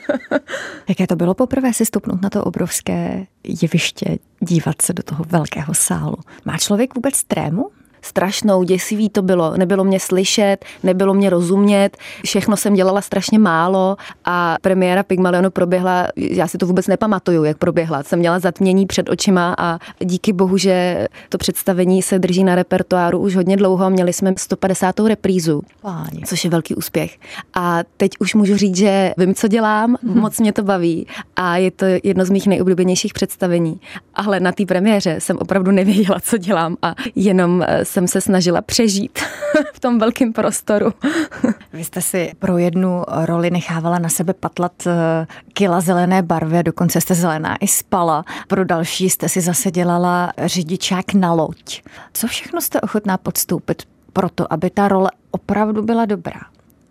Jaké 0.89 1.07
to 1.07 1.17
bylo 1.17 1.35
poprvé 1.35 1.73
si 1.73 1.87
stupnout 1.87 2.23
na 2.23 2.31
to 2.31 2.45
obrovské 2.45 3.27
jeviště, 3.63 4.19
dívat 4.41 4.83
se 4.83 4.93
do 4.93 5.03
toho 5.03 5.25
velkého 5.29 5.75
sálu? 5.75 6.17
Má 6.45 6.59
člověk 6.59 6.95
vůbec 6.95 7.25
trému? 7.25 7.71
Strašnou, 8.03 8.63
děsivý 8.63 9.09
to 9.09 9.23
bylo. 9.23 9.57
Nebylo 9.57 9.85
mě 9.85 10.01
slyšet, 10.01 10.65
nebylo 10.83 11.15
mě 11.15 11.31
rozumět, 11.31 11.97
všechno 12.25 12.57
jsem 12.57 12.75
dělala 12.75 13.01
strašně 13.01 13.39
málo 13.39 13.97
a 14.25 14.57
premiéra 14.63 15.03
Pygmalionu 15.03 15.51
proběhla, 15.51 16.07
já 16.17 16.49
si 16.49 16.59
to 16.59 16.67
vůbec 16.67 16.87
nepamatuju, 16.87 17.45
jak 17.45 17.59
proběhla. 17.59 18.03
Jsem 18.03 18.19
měla 18.19 18.39
zatmění 18.39 18.87
před 18.87 19.09
očima 19.09 19.55
a 19.59 19.79
díky 19.99 20.33
bohu, 20.33 20.57
že 20.57 21.07
to 21.29 21.39
představení 21.39 22.03
se 22.03 22.19
drží 22.19 22.45
na 22.45 22.55
repertoáru 22.55 23.19
už 23.19 23.37
hodně 23.37 23.57
dlouho. 23.57 23.91
Měli 23.91 24.13
jsme 24.13 24.35
150. 24.37 25.01
reprízu, 25.01 25.63
Páni. 25.83 26.23
což 26.27 26.45
je 26.45 26.51
velký 26.51 26.75
úspěch. 26.75 27.19
A 27.55 27.81
teď 27.97 28.13
už 28.21 28.35
můžu 28.35 28.57
říct, 28.57 28.77
že 28.77 29.13
vím, 29.19 29.35
co 29.35 29.49
dělám, 29.49 29.97
hmm. 30.03 30.21
moc 30.21 30.41
mě 30.41 30.53
to 30.53 30.63
baví 30.63 31.07
a 31.37 31.57
je 31.57 31.71
to 31.71 31.85
jedno 32.03 32.25
z 32.25 32.31
mých 32.31 32.47
nejoblíbenějších 32.47 33.13
představení. 33.13 33.81
Ale 34.15 34.41
na 34.41 34.53
té 34.53 34.67
premiéře 34.67 35.17
jsem 35.19 35.37
opravdu 35.39 35.71
nevěděla, 35.71 36.21
co 36.21 36.39
dělám 36.39 36.77
a 36.83 36.95
jenom 37.15 37.65
jsem 37.89 38.09
se 38.09 38.21
snažila 38.21 38.63
přežít 38.63 39.19
v 39.75 39.81
tom 39.81 39.99
velkém 39.99 40.33
prostoru. 40.33 40.93
Vy 41.73 41.85
jste 41.85 42.01
si 42.01 42.33
pro 42.39 42.59
jednu 42.59 43.05
roli 43.09 43.51
nechávala 43.51 43.99
na 43.99 44.09
sebe 44.09 44.35
patlat 44.35 44.87
eh, 44.87 45.27
kila 45.53 45.81
zelené 45.81 46.23
barvy 46.23 46.59
a 46.59 46.63
dokonce 46.63 47.01
jste 47.01 47.15
zelená 47.15 47.57
i 47.57 47.69
spala. 47.69 48.25
Pro 48.49 48.65
další 48.65 49.11
jste 49.11 49.29
si 49.29 49.41
zase 49.41 49.71
dělala 49.71 50.33
řidičák 50.45 51.15
na 51.15 51.33
loď. 51.33 51.83
Co 52.13 52.27
všechno 52.27 52.61
jste 52.61 52.81
ochotná 52.81 53.19
podstoupit 53.19 53.83
pro 54.13 54.29
to, 54.29 54.53
aby 54.53 54.71
ta 54.71 54.89
role 54.89 55.11
opravdu 55.31 55.83
byla 55.83 56.05
dobrá? 56.05 56.41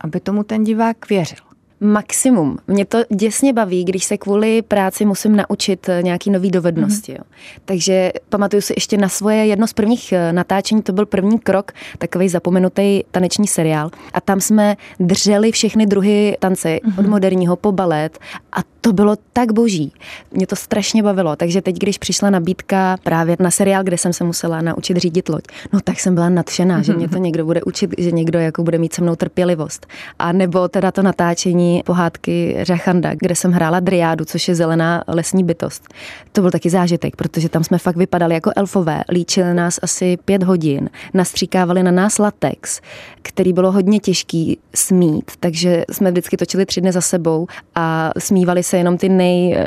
Aby 0.01 0.19
tomu 0.19 0.43
ten 0.43 0.63
divák 0.63 1.09
věřil? 1.09 1.46
Maximum. 1.79 2.57
Mě 2.67 2.85
to 2.85 2.97
děsně 3.15 3.53
baví, 3.53 3.83
když 3.83 4.03
se 4.03 4.17
kvůli 4.17 4.61
práci 4.61 5.05
musím 5.05 5.35
naučit 5.35 5.89
eh, 5.89 6.03
nějaký 6.03 6.29
nový 6.29 6.51
dovednosti. 6.51 7.11
Mm-hmm. 7.13 7.17
Jo. 7.17 7.23
Takže 7.65 8.11
pamatuju 8.29 8.61
si 8.61 8.73
ještě 8.77 8.97
na 8.97 9.09
svoje 9.09 9.45
jedno 9.45 9.67
z 9.67 9.73
prvních 9.73 10.11
eh, 10.11 10.33
natáčení, 10.33 10.81
to 10.81 10.93
byl 10.93 11.05
první 11.05 11.39
krok, 11.39 11.71
takový 11.97 12.29
zapomenutý 12.29 13.03
taneční 13.11 13.47
seriál. 13.47 13.89
A 14.13 14.21
tam 14.21 14.41
jsme 14.41 14.77
drželi 14.99 15.51
všechny 15.51 15.85
druhy 15.85 16.37
tance, 16.39 16.69
mm-hmm. 16.69 16.99
od 16.99 17.05
moderního 17.05 17.55
po 17.55 17.71
balet 17.71 18.19
a 18.51 18.59
to 18.87 18.93
bylo 18.93 19.15
tak 19.33 19.51
boží. 19.51 19.93
Mě 20.31 20.47
to 20.47 20.55
strašně 20.55 21.03
bavilo, 21.03 21.35
takže 21.35 21.61
teď, 21.61 21.75
když 21.75 21.97
přišla 21.97 22.29
nabídka 22.29 22.97
právě 23.03 23.37
na 23.39 23.51
seriál, 23.51 23.83
kde 23.83 23.97
jsem 23.97 24.13
se 24.13 24.23
musela 24.23 24.61
naučit 24.61 24.97
řídit 24.97 25.29
loď, 25.29 25.43
no 25.73 25.79
tak 25.83 25.99
jsem 25.99 26.15
byla 26.15 26.29
nadšená, 26.29 26.81
že 26.81 26.93
mě 26.93 27.07
to 27.07 27.17
někdo 27.17 27.45
bude 27.45 27.61
učit, 27.63 27.95
že 27.97 28.11
někdo 28.11 28.39
jako 28.39 28.63
bude 28.63 28.77
mít 28.77 28.93
se 28.93 29.01
mnou 29.01 29.15
trpělivost. 29.15 29.87
A 30.19 30.31
nebo 30.31 30.67
teda 30.67 30.91
to 30.91 31.01
natáčení 31.01 31.81
pohádky 31.85 32.57
Řachanda, 32.61 33.15
kde 33.15 33.35
jsem 33.35 33.51
hrála 33.51 33.79
driádu, 33.79 34.25
což 34.25 34.47
je 34.47 34.55
zelená 34.55 35.03
lesní 35.07 35.43
bytost. 35.43 35.87
To 36.31 36.41
byl 36.41 36.51
taky 36.51 36.69
zážitek, 36.69 37.15
protože 37.15 37.49
tam 37.49 37.63
jsme 37.63 37.77
fakt 37.77 37.95
vypadali 37.95 38.33
jako 38.33 38.51
elfové. 38.55 39.03
Líčili 39.09 39.53
nás 39.53 39.79
asi 39.81 40.17
pět 40.25 40.43
hodin, 40.43 40.89
nastříkávali 41.13 41.83
na 41.83 41.91
nás 41.91 42.17
latex, 42.17 42.81
který 43.21 43.53
bylo 43.53 43.71
hodně 43.71 43.99
těžký 43.99 44.57
smít, 44.75 45.31
takže 45.39 45.85
jsme 45.91 46.11
vždycky 46.11 46.37
točili 46.37 46.65
tři 46.65 46.81
dny 46.81 46.91
za 46.91 47.01
sebou 47.01 47.47
a 47.75 48.11
smívali 48.19 48.63
se 48.63 48.76
jenom 48.77 48.97
ty 48.97 49.09
nej, 49.09 49.57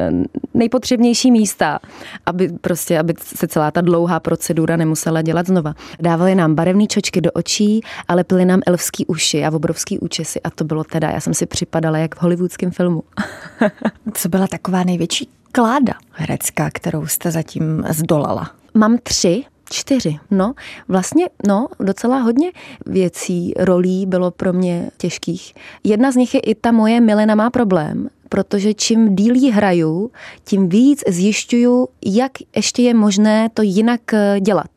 nejpotřebnější 0.54 1.30
místa, 1.30 1.78
aby 2.26 2.48
prostě, 2.60 2.98
aby 2.98 3.14
se 3.18 3.48
celá 3.48 3.70
ta 3.70 3.80
dlouhá 3.80 4.20
procedura 4.20 4.76
nemusela 4.76 5.22
dělat 5.22 5.46
znova. 5.46 5.74
Dávali 6.00 6.34
nám 6.34 6.54
barevné 6.54 6.86
čočky 6.86 7.20
do 7.20 7.30
očí, 7.32 7.80
ale 8.08 8.24
pili 8.24 8.44
nám 8.44 8.60
elfský 8.66 9.06
uši 9.06 9.44
a 9.44 9.50
obrovský 9.50 9.98
účesy 9.98 10.40
a 10.40 10.50
to 10.50 10.64
bylo 10.64 10.84
teda, 10.84 11.10
já 11.10 11.20
jsem 11.20 11.34
si 11.34 11.46
připadala 11.46 11.98
jak 11.98 12.14
v 12.14 12.22
hollywoodském 12.22 12.70
filmu. 12.70 13.02
Co 14.14 14.28
byla 14.28 14.46
taková 14.46 14.84
největší 14.84 15.28
kláda 15.52 15.94
herecká, 16.12 16.70
kterou 16.70 17.06
jste 17.06 17.30
zatím 17.30 17.84
zdolala? 17.90 18.50
Mám 18.74 18.98
tři, 19.02 19.44
Čtyři, 19.72 20.18
no. 20.30 20.54
Vlastně, 20.88 21.26
no, 21.46 21.68
docela 21.80 22.18
hodně 22.18 22.52
věcí, 22.86 23.52
rolí 23.58 24.06
bylo 24.06 24.30
pro 24.30 24.52
mě 24.52 24.90
těžkých. 24.98 25.54
Jedna 25.84 26.12
z 26.12 26.16
nich 26.16 26.34
je 26.34 26.40
i 26.40 26.54
ta 26.54 26.72
moje 26.72 27.00
Milena 27.00 27.34
má 27.34 27.50
problém, 27.50 28.08
protože 28.30 28.74
čím 28.74 29.16
díl 29.16 29.34
jí 29.34 29.50
hraju, 29.50 30.10
tím 30.44 30.68
víc 30.68 31.02
zjišťuju, 31.08 31.88
jak 32.06 32.32
ještě 32.56 32.82
je 32.82 32.94
možné 32.94 33.48
to 33.54 33.62
jinak 33.62 34.14
eh, 34.14 34.40
dělat. 34.40 34.70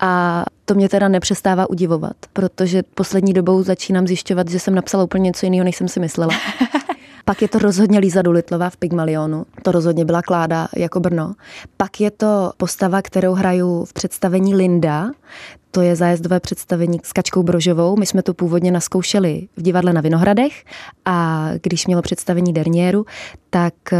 A 0.00 0.44
to 0.64 0.74
mě 0.74 0.88
teda 0.88 1.08
nepřestává 1.08 1.70
udivovat, 1.70 2.16
protože 2.32 2.82
poslední 2.82 3.32
dobou 3.32 3.62
začínám 3.62 4.06
zjišťovat, 4.06 4.48
že 4.50 4.58
jsem 4.58 4.74
napsala 4.74 5.04
úplně 5.04 5.22
něco 5.22 5.46
jiného, 5.46 5.64
než 5.64 5.76
jsem 5.76 5.88
si 5.88 6.00
myslela. 6.00 6.34
Pak 7.24 7.42
je 7.42 7.48
to 7.48 7.58
rozhodně 7.58 7.98
Líza 7.98 8.22
Dulitlová 8.22 8.70
v 8.70 8.76
Pygmalionu. 8.76 9.46
To 9.62 9.72
rozhodně 9.72 10.04
byla 10.04 10.22
Kláda 10.22 10.68
jako 10.76 11.00
Brno. 11.00 11.34
Pak 11.76 12.00
je 12.00 12.10
to 12.10 12.52
postava, 12.56 13.02
kterou 13.02 13.32
hraju 13.32 13.84
v 13.84 13.92
představení 13.92 14.54
Linda. 14.54 15.10
To 15.70 15.80
je 15.80 15.96
zájezdové 15.96 16.40
představení 16.40 17.00
s 17.04 17.12
Kačkou 17.12 17.42
Brožovou. 17.42 17.96
My 17.96 18.06
jsme 18.06 18.22
to 18.22 18.34
původně 18.34 18.70
naskoušeli 18.70 19.48
v 19.56 19.62
divadle 19.62 19.92
na 19.92 20.00
Vinohradech 20.00 20.64
a 21.04 21.48
když 21.62 21.86
mělo 21.86 22.02
představení 22.02 22.52
Dernieru, 22.52 23.06
tak 23.50 23.74
eh, 23.92 23.98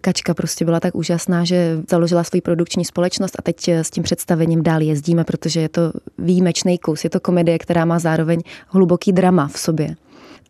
Kačka 0.00 0.34
prostě 0.34 0.64
byla 0.64 0.80
tak 0.80 0.94
úžasná, 0.94 1.44
že 1.44 1.78
založila 1.90 2.24
svou 2.24 2.40
produkční 2.40 2.84
společnost 2.84 3.36
a 3.38 3.42
teď 3.42 3.68
s 3.68 3.90
tím 3.90 4.02
představením 4.02 4.62
dál 4.62 4.82
jezdíme, 4.82 5.24
protože 5.24 5.60
je 5.60 5.68
to 5.68 5.92
výjimečný 6.18 6.78
kus. 6.78 7.04
Je 7.04 7.10
to 7.10 7.20
komedie, 7.20 7.58
která 7.58 7.84
má 7.84 7.98
zároveň 7.98 8.40
hluboký 8.68 9.12
drama 9.12 9.48
v 9.48 9.58
sobě 9.58 9.96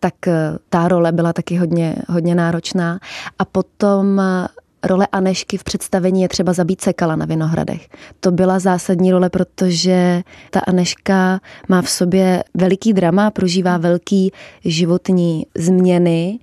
tak 0.03 0.29
eh, 0.29 0.59
ta 0.69 0.89
role 0.89 1.13
byla 1.13 1.33
taky 1.33 1.57
hodně, 1.57 1.97
hodně 2.09 2.35
náročná. 2.35 2.99
A 3.39 3.45
potom 3.45 4.21
eh, 4.21 4.49
role 4.83 5.07
Anešky 5.13 5.57
v 5.57 5.65
představení 5.65 6.23
je 6.23 6.29
třeba 6.29 6.53
zabít 6.53 6.81
sekala 6.81 7.17
na 7.17 7.27
Vinohradech. 7.27 7.89
To 8.21 8.31
byla 8.31 8.59
zásadní 8.59 9.13
role, 9.13 9.31
protože 9.31 10.23
ta 10.51 10.61
Aneška 10.61 11.41
má 11.69 11.83
v 11.83 11.91
sobě 11.91 12.45
veliký 12.55 12.93
drama, 12.93 13.31
prožívá 13.31 13.79
velký 13.79 14.33
životní 14.65 15.47
změny 15.55 16.39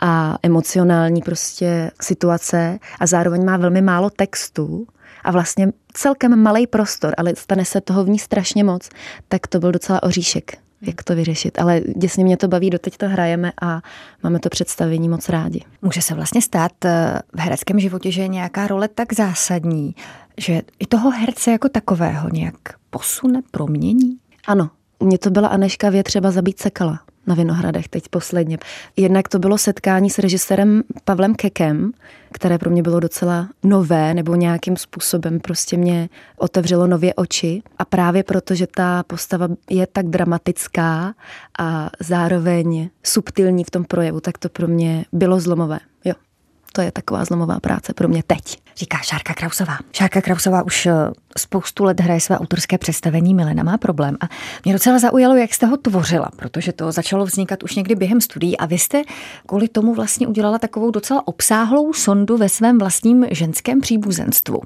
a 0.00 0.38
emocionální 0.42 1.22
prostě 1.22 1.90
situace 2.00 2.78
a 3.00 3.06
zároveň 3.06 3.44
má 3.44 3.56
velmi 3.56 3.82
málo 3.82 4.10
textu 4.10 4.86
a 5.24 5.30
vlastně 5.30 5.68
celkem 5.92 6.42
malý 6.42 6.66
prostor, 6.66 7.14
ale 7.18 7.32
stane 7.36 7.64
se 7.64 7.80
toho 7.80 8.04
v 8.04 8.08
ní 8.08 8.18
strašně 8.18 8.64
moc, 8.64 8.88
tak 9.28 9.46
to 9.46 9.58
byl 9.60 9.72
docela 9.72 10.02
oříšek 10.02 10.67
jak 10.82 11.02
to 11.02 11.14
vyřešit. 11.14 11.58
Ale 11.58 11.80
děsně 11.96 12.24
mě 12.24 12.36
to 12.36 12.48
baví, 12.48 12.70
doteď 12.70 12.96
to 12.96 13.08
hrajeme 13.08 13.52
a 13.62 13.80
máme 14.22 14.38
to 14.38 14.48
představení 14.48 15.08
moc 15.08 15.28
rádi. 15.28 15.64
Může 15.82 16.02
se 16.02 16.14
vlastně 16.14 16.42
stát 16.42 16.84
eh, 16.84 17.18
v 17.34 17.40
hereckém 17.40 17.80
životě, 17.80 18.12
že 18.12 18.22
je 18.22 18.28
nějaká 18.28 18.66
role 18.66 18.88
tak 18.88 19.12
zásadní, 19.12 19.94
že 20.38 20.62
i 20.78 20.86
toho 20.86 21.10
herce 21.10 21.50
jako 21.50 21.68
takového 21.68 22.28
nějak 22.28 22.54
posune, 22.90 23.40
promění? 23.50 24.16
Ano, 24.46 24.70
u 24.98 25.06
mě 25.06 25.18
to 25.18 25.30
byla 25.30 25.48
Aneška 25.48 25.90
Vě 25.90 26.02
třeba 26.02 26.30
zabít 26.30 26.60
Sekala 26.60 27.00
na 27.28 27.34
Vinohradech 27.34 27.88
teď 27.88 28.08
posledně. 28.08 28.58
Jednak 28.96 29.28
to 29.28 29.38
bylo 29.38 29.58
setkání 29.58 30.10
s 30.10 30.18
režisérem 30.18 30.82
Pavlem 31.04 31.34
Kekem, 31.34 31.92
které 32.32 32.58
pro 32.58 32.70
mě 32.70 32.82
bylo 32.82 33.00
docela 33.00 33.48
nové, 33.62 34.14
nebo 34.14 34.34
nějakým 34.34 34.76
způsobem 34.76 35.40
prostě 35.40 35.76
mě 35.76 36.08
otevřelo 36.36 36.86
nově 36.86 37.14
oči. 37.14 37.62
A 37.78 37.84
právě 37.84 38.22
proto, 38.22 38.54
že 38.54 38.66
ta 38.66 39.02
postava 39.06 39.48
je 39.70 39.86
tak 39.86 40.06
dramatická 40.06 41.14
a 41.58 41.90
zároveň 42.00 42.90
subtilní 43.02 43.64
v 43.64 43.70
tom 43.70 43.84
projevu, 43.84 44.20
tak 44.20 44.38
to 44.38 44.48
pro 44.48 44.68
mě 44.68 45.04
bylo 45.12 45.40
zlomové. 45.40 45.78
Jo 46.04 46.14
to 46.72 46.80
je 46.80 46.92
taková 46.92 47.24
zlomová 47.24 47.60
práce 47.60 47.94
pro 47.94 48.08
mě 48.08 48.22
teď. 48.26 48.56
Říká 48.76 48.98
Šárka 48.98 49.34
Krausová. 49.34 49.78
Šárka 49.92 50.20
Krausová 50.20 50.62
už 50.62 50.86
eh, 50.86 50.92
spoustu 51.38 51.84
let 51.84 52.00
hraje 52.00 52.20
své 52.20 52.38
autorské 52.38 52.78
představení 52.78 53.34
Milena 53.34 53.62
má 53.62 53.78
problém. 53.78 54.16
A 54.20 54.28
mě 54.64 54.72
docela 54.72 54.98
zaujalo, 54.98 55.36
jak 55.36 55.54
jste 55.54 55.66
ho 55.66 55.76
tvořila, 55.76 56.30
protože 56.36 56.72
to 56.72 56.92
začalo 56.92 57.24
vznikat 57.24 57.62
už 57.62 57.74
někdy 57.74 57.94
během 57.94 58.20
studií 58.20 58.58
a 58.58 58.66
vy 58.66 58.78
jste 58.78 59.02
kvůli 59.46 59.68
tomu 59.68 59.94
vlastně 59.94 60.26
udělala 60.26 60.58
takovou 60.58 60.90
docela 60.90 61.28
obsáhlou 61.28 61.92
sondu 61.92 62.36
ve 62.36 62.48
svém 62.48 62.78
vlastním 62.78 63.26
ženském 63.30 63.80
příbuzenstvu. 63.80 64.60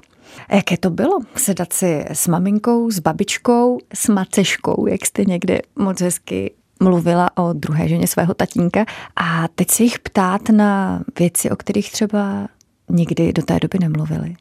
A 0.49 0.55
jaké 0.55 0.77
to 0.77 0.89
bylo 0.89 1.19
sedat 1.35 1.73
si 1.73 2.05
s 2.11 2.27
maminkou, 2.27 2.91
s 2.91 2.99
babičkou, 2.99 3.79
s 3.93 4.07
maceškou, 4.07 4.87
jak 4.87 5.05
jste 5.05 5.25
někde 5.25 5.59
moc 5.75 6.01
hezky 6.01 6.53
mluvila 6.79 7.37
o 7.37 7.53
druhé 7.53 7.87
ženě 7.87 8.07
svého 8.07 8.33
tatínka 8.33 8.85
a 9.15 9.47
teď 9.55 9.71
se 9.71 9.83
jich 9.83 9.99
ptát 9.99 10.49
na 10.49 11.01
věci, 11.19 11.49
o 11.49 11.55
kterých 11.55 11.91
třeba 11.91 12.47
nikdy 12.89 13.33
do 13.33 13.41
té 13.41 13.59
doby 13.61 13.77
nemluvili. 13.81 14.35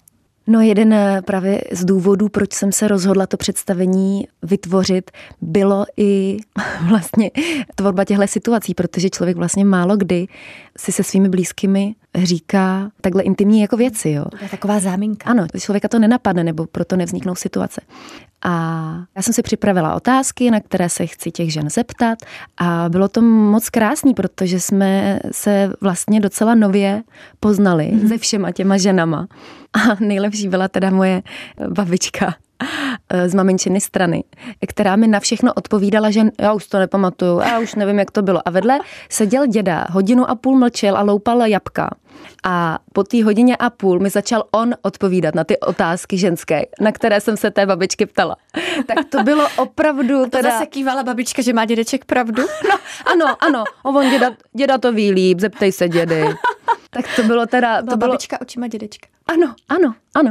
No 0.47 0.61
jeden 0.61 0.93
eh, 0.93 1.23
právě 1.25 1.61
z 1.73 1.85
důvodů, 1.85 2.29
proč 2.29 2.53
jsem 2.53 2.73
se 2.73 2.89
rozhodla 2.89 3.27
to 3.27 3.37
představení 3.37 4.29
vytvořit, 4.43 5.11
bylo 5.41 5.85
i 5.97 6.37
vlastně 6.89 7.31
tvorba 7.75 8.05
těchto 8.05 8.27
situací, 8.27 8.75
protože 8.75 9.11
člověk 9.11 9.37
vlastně 9.37 9.65
málo 9.65 9.97
kdy 9.97 10.27
si 10.79 10.93
se 10.93 11.03
svými 11.03 11.29
blízkými 11.29 11.95
říká 12.23 12.91
takhle 13.01 13.23
intimní 13.23 13.61
jako 13.61 13.77
věci. 13.77 14.11
Jo. 14.11 14.25
To 14.25 14.45
je 14.45 14.49
taková 14.51 14.81
záminka. 14.81 15.31
Ano, 15.31 15.47
člověka 15.61 15.89
to 15.89 15.99
nenapadne, 15.99 16.45
nebo 16.45 16.67
proto 16.67 16.97
nevzniknou 16.97 17.35
situace. 17.35 17.81
A 18.45 18.51
já 19.17 19.23
jsem 19.23 19.35
si 19.35 19.43
připravila 19.43 19.95
otázky, 19.95 20.51
na 20.51 20.61
které 20.61 20.89
se 20.89 21.07
chci 21.07 21.31
těch 21.31 21.53
žen 21.53 21.71
zeptat 21.71 22.19
a 22.59 22.89
bylo 22.89 23.09
to 23.09 23.23
moc 23.23 23.71
krásný, 23.71 24.15
protože 24.15 24.61
jsme 24.61 25.21
se 25.33 25.73
vlastně 25.81 26.21
docela 26.21 26.55
nově 26.55 27.03
poznali 27.41 27.85
mm-hmm. 27.85 28.09
se 28.09 28.19
všema 28.19 28.53
těma 28.53 28.77
ženama. 28.77 29.27
A 29.73 29.97
nejlepší 30.01 30.49
byla 30.49 30.69
teda 30.69 30.91
moje 30.91 31.23
babička, 31.69 32.35
Eh, 33.09 33.29
z 33.29 33.35
maminčiny 33.35 33.81
strany, 33.81 34.25
která 34.69 34.97
mi 34.97 35.09
na 35.09 35.21
všechno 35.21 35.55
odpovídala, 35.55 36.11
že 36.11 36.21
já 36.41 36.53
už 36.53 36.67
to 36.67 36.79
nepamatuju, 36.79 37.39
já 37.39 37.59
už 37.59 37.75
nevím, 37.75 37.99
jak 37.99 38.11
to 38.11 38.23
bylo. 38.23 38.49
A 38.49 38.51
vedle 38.51 38.79
seděl 39.09 39.47
děda, 39.47 39.87
hodinu 39.91 40.31
a 40.31 40.35
půl 40.35 40.59
mlčel 40.59 40.97
a 40.97 41.03
loupal 41.03 41.47
jabka. 41.47 41.91
A 42.45 42.79
po 42.93 43.05
té 43.05 43.25
hodině 43.25 43.57
a 43.57 43.71
půl 43.71 43.99
mi 43.99 44.11
začal 44.11 44.45
on 44.51 44.75
odpovídat 44.83 45.35
na 45.35 45.45
ty 45.45 45.61
otázky 45.61 46.19
ženské, 46.19 46.67
na 46.81 46.93
které 46.93 47.21
jsem 47.21 47.37
se 47.37 47.51
té 47.51 47.67
babičky 47.67 48.07
ptala. 48.07 48.37
Tak 48.87 48.99
to 49.09 49.23
bylo 49.23 49.49
opravdu... 49.57 50.21
A 50.23 50.25
to 50.25 50.31
teda... 50.31 50.51
zase 50.51 50.67
kývala 50.67 51.03
babička, 51.03 51.43
že 51.43 51.53
má 51.53 51.65
dědeček 51.65 52.05
pravdu? 52.05 52.43
No, 52.71 52.79
ano, 53.13 53.37
ano. 53.41 53.65
On 53.83 54.11
děda, 54.11 54.31
děda 54.53 54.79
to 54.79 54.93
ví 54.93 55.13
líp, 55.13 55.41
zeptej 55.41 55.73
se 55.73 55.89
dědy. 55.89 56.25
Tak 56.91 57.05
to 57.17 57.23
bylo 57.23 57.47
teda... 57.47 57.83
To 57.83 57.97
bylo... 57.97 57.97
babička 57.97 58.41
očima 58.41 58.67
dědečka. 58.67 59.09
Ano, 59.27 59.55
ano, 59.69 59.95
ano. 60.15 60.31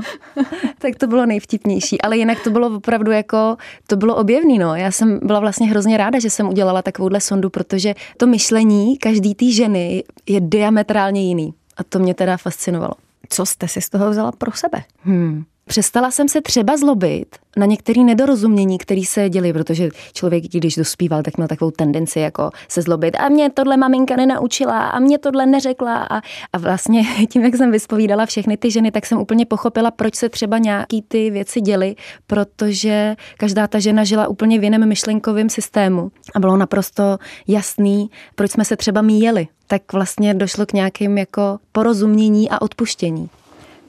tak 0.79 0.95
to 0.95 1.07
bylo 1.07 1.25
nejvtipnější, 1.25 2.01
ale 2.01 2.17
jinak 2.17 2.43
to 2.43 2.50
bylo 2.50 2.75
opravdu 2.75 3.11
jako, 3.11 3.57
to 3.88 3.95
bylo 3.95 4.15
objevný, 4.15 4.59
no. 4.59 4.75
Já 4.75 4.91
jsem 4.91 5.19
byla 5.23 5.39
vlastně 5.39 5.67
hrozně 5.67 5.97
ráda, 5.97 6.19
že 6.19 6.29
jsem 6.29 6.50
udělala 6.50 6.81
takovouhle 6.81 7.21
sondu, 7.21 7.50
protože 7.50 7.93
to 8.17 8.27
myšlení 8.27 8.97
každý 8.97 9.35
té 9.35 9.45
ženy 9.51 10.03
je 10.29 10.41
diametrálně 10.41 11.21
jiný. 11.21 11.53
A 11.81 11.83
to 11.89 12.00
mě 12.00 12.13
teda 12.13 12.38
fascinovalo. 12.38 12.93
Co 13.29 13.45
jste 13.45 13.67
si 13.67 13.81
z 13.81 13.89
toho 13.89 14.09
vzala 14.09 14.31
pro 14.31 14.51
sebe? 14.51 14.83
Hmm. 15.03 15.43
Přestala 15.71 16.11
jsem 16.11 16.27
se 16.27 16.41
třeba 16.41 16.77
zlobit 16.77 17.35
na 17.57 17.65
některé 17.65 18.03
nedorozumění, 18.03 18.77
které 18.77 19.01
se 19.05 19.29
děly, 19.29 19.53
protože 19.53 19.89
člověk, 20.13 20.43
když 20.43 20.75
dospíval, 20.75 21.23
tak 21.23 21.37
měl 21.37 21.47
takovou 21.47 21.71
tendenci 21.71 22.19
jako 22.19 22.49
se 22.67 22.81
zlobit. 22.81 23.15
A 23.19 23.29
mě 23.29 23.49
tohle 23.49 23.77
maminka 23.77 24.15
nenaučila 24.15 24.87
a 24.87 24.99
mě 24.99 25.17
tohle 25.17 25.45
neřekla. 25.45 25.95
A, 25.95 26.21
a 26.53 26.57
vlastně 26.57 27.03
tím, 27.29 27.43
jak 27.43 27.55
jsem 27.55 27.71
vyspovídala 27.71 28.25
všechny 28.25 28.57
ty 28.57 28.71
ženy, 28.71 28.91
tak 28.91 29.05
jsem 29.05 29.17
úplně 29.17 29.45
pochopila, 29.45 29.91
proč 29.91 30.15
se 30.15 30.29
třeba 30.29 30.57
nějaký 30.57 31.01
ty 31.01 31.29
věci 31.29 31.61
děly, 31.61 31.95
protože 32.27 33.15
každá 33.37 33.67
ta 33.67 33.79
žena 33.79 34.03
žila 34.03 34.27
úplně 34.27 34.59
v 34.59 34.63
jiném 34.63 34.89
myšlenkovém 34.89 35.49
systému. 35.49 36.11
A 36.35 36.39
bylo 36.39 36.57
naprosto 36.57 37.17
jasný, 37.47 38.09
proč 38.35 38.51
jsme 38.51 38.65
se 38.65 38.77
třeba 38.77 39.01
míjeli. 39.01 39.47
Tak 39.67 39.93
vlastně 39.93 40.33
došlo 40.33 40.65
k 40.65 40.73
nějakým 40.73 41.17
jako 41.17 41.59
porozumění 41.71 42.49
a 42.49 42.61
odpuštění. 42.61 43.29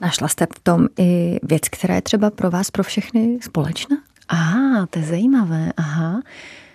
Našla 0.03 0.27
jste 0.27 0.47
v 0.55 0.59
tom 0.63 0.87
i 0.99 1.39
věc, 1.43 1.69
která 1.69 1.95
je 1.95 2.01
třeba 2.01 2.29
pro 2.29 2.51
vás, 2.51 2.71
pro 2.71 2.83
všechny 2.83 3.39
společná? 3.41 3.97
Aha, 4.27 4.85
to 4.85 4.99
je 4.99 5.05
zajímavé. 5.05 5.71
Aha. 5.77 6.21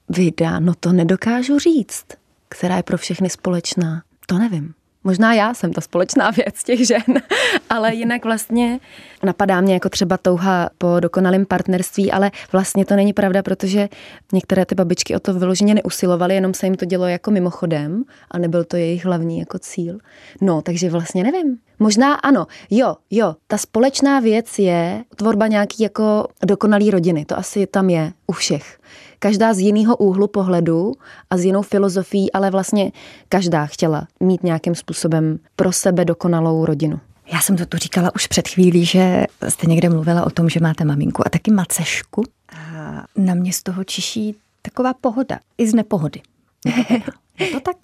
Vida, 0.08 0.58
no 0.58 0.72
to 0.80 0.92
nedokážu 0.92 1.58
říct. 1.58 2.04
Která 2.48 2.76
je 2.76 2.82
pro 2.82 2.98
všechny 2.98 3.30
společná? 3.30 4.02
To 4.26 4.38
nevím. 4.38 4.74
Možná 5.04 5.34
já 5.34 5.54
jsem 5.54 5.72
ta 5.72 5.80
společná 5.80 6.30
věc 6.30 6.64
těch 6.64 6.86
žen, 6.86 7.02
ale 7.70 7.94
jinak 7.94 8.24
vlastně 8.24 8.80
napadá 9.22 9.60
mě 9.60 9.74
jako 9.74 9.88
třeba 9.88 10.16
touha 10.16 10.70
po 10.78 11.00
dokonalém 11.00 11.46
partnerství, 11.46 12.12
ale 12.12 12.30
vlastně 12.52 12.84
to 12.84 12.96
není 12.96 13.12
pravda, 13.12 13.42
protože 13.42 13.88
některé 14.32 14.64
ty 14.66 14.74
babičky 14.74 15.16
o 15.16 15.20
to 15.20 15.34
vyloženě 15.34 15.74
neusilovaly, 15.74 16.34
jenom 16.34 16.54
se 16.54 16.66
jim 16.66 16.74
to 16.74 16.84
dělo 16.84 17.06
jako 17.06 17.30
mimochodem 17.30 18.04
a 18.30 18.38
nebyl 18.38 18.64
to 18.64 18.76
jejich 18.76 19.04
hlavní 19.04 19.38
jako 19.38 19.58
cíl. 19.58 19.98
No, 20.40 20.62
takže 20.62 20.90
vlastně 20.90 21.24
nevím. 21.24 21.58
Možná 21.78 22.14
ano, 22.14 22.46
jo, 22.70 22.96
jo, 23.10 23.34
ta 23.46 23.58
společná 23.58 24.20
věc 24.20 24.58
je 24.58 25.04
tvorba 25.16 25.46
nějaký 25.46 25.82
jako 25.82 26.26
dokonalý 26.46 26.90
rodiny, 26.90 27.24
to 27.24 27.38
asi 27.38 27.66
tam 27.66 27.90
je 27.90 28.12
u 28.26 28.32
všech 28.32 28.78
každá 29.18 29.54
z 29.54 29.58
jiného 29.58 29.96
úhlu 29.96 30.28
pohledu 30.28 30.92
a 31.30 31.36
z 31.36 31.44
jinou 31.44 31.62
filozofií, 31.62 32.32
ale 32.32 32.50
vlastně 32.50 32.92
každá 33.28 33.66
chtěla 33.66 34.08
mít 34.20 34.42
nějakým 34.42 34.74
způsobem 34.74 35.38
pro 35.56 35.72
sebe 35.72 36.04
dokonalou 36.04 36.64
rodinu. 36.64 37.00
Já 37.32 37.40
jsem 37.40 37.56
to 37.56 37.66
tu 37.66 37.76
říkala 37.76 38.14
už 38.14 38.26
před 38.26 38.48
chvílí, 38.48 38.84
že 38.84 39.24
jste 39.48 39.66
někde 39.66 39.88
mluvila 39.88 40.26
o 40.26 40.30
tom, 40.30 40.48
že 40.48 40.60
máte 40.60 40.84
maminku 40.84 41.26
a 41.26 41.30
taky 41.30 41.50
macešku. 41.50 42.24
A 42.56 43.04
na 43.16 43.34
mě 43.34 43.52
z 43.52 43.62
toho 43.62 43.84
čiší 43.84 44.34
taková 44.62 44.94
pohoda, 44.94 45.38
i 45.58 45.68
z 45.68 45.74
nepohody. 45.74 46.20
Je 47.38 47.46
to 47.46 47.60
tak? 47.60 47.76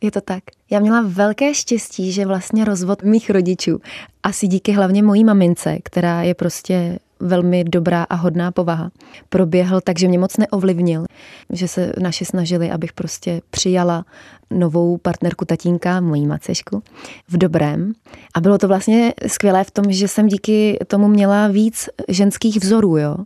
Je 0.00 0.10
to 0.10 0.20
tak. 0.20 0.44
Já 0.70 0.80
měla 0.80 1.02
velké 1.06 1.54
štěstí, 1.54 2.12
že 2.12 2.26
vlastně 2.26 2.64
rozvod 2.64 3.02
mých 3.02 3.30
rodičů, 3.30 3.80
asi 4.22 4.46
díky 4.46 4.72
hlavně 4.72 5.02
mojí 5.02 5.24
mamince, 5.24 5.78
která 5.82 6.22
je 6.22 6.34
prostě 6.34 6.98
velmi 7.20 7.64
dobrá 7.64 8.02
a 8.02 8.14
hodná 8.14 8.52
povaha, 8.52 8.90
proběhl 9.28 9.80
tak, 9.80 9.98
že 9.98 10.08
mě 10.08 10.18
moc 10.18 10.36
neovlivnil, 10.36 11.04
že 11.52 11.68
se 11.68 11.92
naši 12.00 12.24
snažili, 12.24 12.70
abych 12.70 12.92
prostě 12.92 13.40
přijala 13.50 14.04
novou 14.50 14.96
partnerku 14.96 15.44
tatínka, 15.44 16.00
mojí 16.00 16.26
macešku, 16.26 16.82
v 17.28 17.38
dobrém. 17.38 17.92
A 18.34 18.40
bylo 18.40 18.58
to 18.58 18.68
vlastně 18.68 19.14
skvělé 19.26 19.64
v 19.64 19.70
tom, 19.70 19.84
že 19.88 20.08
jsem 20.08 20.26
díky 20.26 20.78
tomu 20.86 21.08
měla 21.08 21.48
víc 21.48 21.88
ženských 22.08 22.60
vzorů. 22.60 22.96
Jo. 22.96 23.16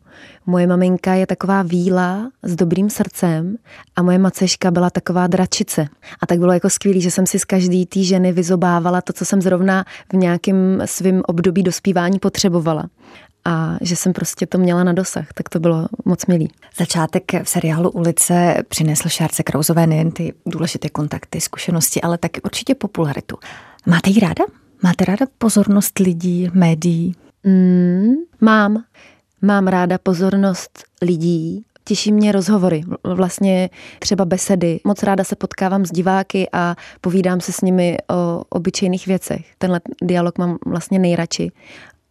Moje 0.46 0.66
maminka 0.66 1.14
je 1.14 1.26
taková 1.26 1.62
víla 1.62 2.30
s 2.42 2.56
dobrým 2.56 2.90
srdcem 2.90 3.56
a 3.96 4.02
moje 4.02 4.18
maceška 4.18 4.70
byla 4.70 4.90
taková 4.90 5.26
dračice. 5.26 5.88
A 6.20 6.26
tak 6.26 6.38
bylo 6.38 6.52
jako 6.52 6.70
skvělé, 6.70 7.00
že 7.00 7.10
jsem 7.10 7.26
si 7.26 7.38
z 7.38 7.44
každý 7.44 7.86
té 7.86 8.02
ženy 8.02 8.32
vyzobávala 8.32 9.00
to, 9.00 9.12
co 9.12 9.24
jsem 9.24 9.42
zrovna 9.42 9.84
v 10.12 10.16
nějakém 10.16 10.82
svém 10.84 11.22
období 11.26 11.62
dospívání 11.62 12.18
potřebovala 12.18 12.88
a 13.44 13.76
že 13.80 13.96
jsem 13.96 14.12
prostě 14.12 14.46
to 14.46 14.58
měla 14.58 14.84
na 14.84 14.92
dosah, 14.92 15.32
tak 15.34 15.48
to 15.48 15.60
bylo 15.60 15.86
moc 16.04 16.26
milý. 16.26 16.48
Začátek 16.76 17.32
v 17.42 17.48
seriálu 17.48 17.90
Ulice 17.90 18.62
přinesl 18.68 19.08
Šárce 19.08 19.42
Krauzové 19.42 19.86
nejen 19.86 20.10
ty 20.10 20.32
důležité 20.46 20.88
kontakty, 20.88 21.40
zkušenosti, 21.40 22.00
ale 22.00 22.18
taky 22.18 22.42
určitě 22.42 22.74
popularitu. 22.74 23.36
Máte 23.86 24.10
ji 24.10 24.20
ráda? 24.20 24.44
Máte 24.82 25.04
ráda 25.04 25.26
pozornost 25.38 25.98
lidí, 25.98 26.50
médií? 26.52 27.14
Mm, 27.44 28.12
mám. 28.40 28.84
Mám 29.42 29.66
ráda 29.66 29.98
pozornost 29.98 30.84
lidí, 31.02 31.64
Těší 31.86 32.12
mě 32.12 32.32
rozhovory, 32.32 32.82
vlastně 33.04 33.70
třeba 33.98 34.24
besedy. 34.24 34.80
Moc 34.84 35.02
ráda 35.02 35.24
se 35.24 35.36
potkávám 35.36 35.86
s 35.86 35.90
diváky 35.90 36.48
a 36.52 36.76
povídám 37.00 37.40
se 37.40 37.52
s 37.52 37.60
nimi 37.60 37.96
o 38.10 38.44
obyčejných 38.48 39.06
věcech. 39.06 39.46
Tenhle 39.58 39.80
dialog 40.02 40.38
mám 40.38 40.58
vlastně 40.66 40.98
nejradši. 40.98 41.52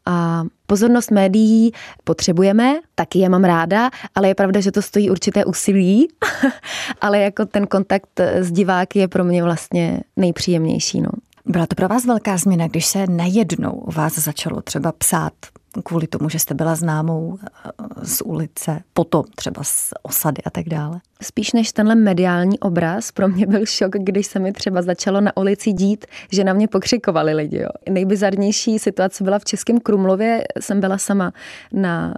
A 0.06 0.44
pozornost 0.68 1.12
médií 1.12 1.72
potřebujeme, 2.04 2.80
taky 2.96 3.20
je 3.20 3.30
mám 3.30 3.44
ráda, 3.44 3.90
ale 4.16 4.28
je 4.28 4.36
pravda, 4.36 4.60
že 4.60 4.72
to 4.72 4.82
stojí 4.82 5.10
určité 5.10 5.46
úsilí, 5.46 6.08
ale 7.02 7.20
jako 7.20 7.46
ten 7.46 7.68
kontakt 7.68 8.20
s 8.20 8.52
diváky 8.52 9.00
je 9.00 9.08
pro 9.08 9.24
mě 9.24 9.44
vlastně 9.44 10.00
nejpříjemnější. 10.16 11.02
No. 11.02 11.10
Byla 11.46 11.68
to 11.68 11.76
pro 11.76 11.88
vás 11.88 12.06
velká 12.06 12.38
změna, 12.38 12.68
když 12.68 12.86
se 12.86 13.08
najednou 13.08 13.84
vás 13.96 14.14
začalo 14.14 14.62
třeba 14.62 14.92
psát 14.92 15.34
kvůli 15.82 16.08
tomu, 16.08 16.30
že 16.30 16.40
jste 16.40 16.54
byla 16.54 16.76
známou 16.76 17.38
eh, 17.42 17.72
z 18.04 18.22
ulice, 18.22 18.80
potom 18.94 19.24
třeba 19.36 19.64
z 19.64 19.94
osady 20.04 20.42
a 20.46 20.50
tak 20.50 20.70
dále? 20.70 21.00
Spíš 21.22 21.54
než 21.54 21.72
tenhle 21.72 21.96
mediální 21.96 22.60
obraz, 22.60 23.12
pro 23.12 23.28
mě 23.28 23.48
byl 23.48 23.66
šok, 23.66 23.92
když 23.92 24.28
se 24.28 24.40
mi 24.40 24.52
třeba 24.52 24.82
začalo 24.82 25.22
na 25.22 25.38
ulici 25.38 25.74
dít, 25.74 26.06
že 26.32 26.44
na 26.44 26.54
mě 26.54 26.68
pokřikovali 26.68 27.34
lidi. 27.34 27.58
Jo. 27.58 27.70
Nejbizarnější 27.90 28.80
situace 28.80 29.24
byla 29.24 29.40
v 29.40 29.46
Českém 29.46 29.80
Krumlově, 29.80 30.44
jsem 30.60 30.80
byla 30.80 30.98
sama 30.98 31.34
na 31.74 32.14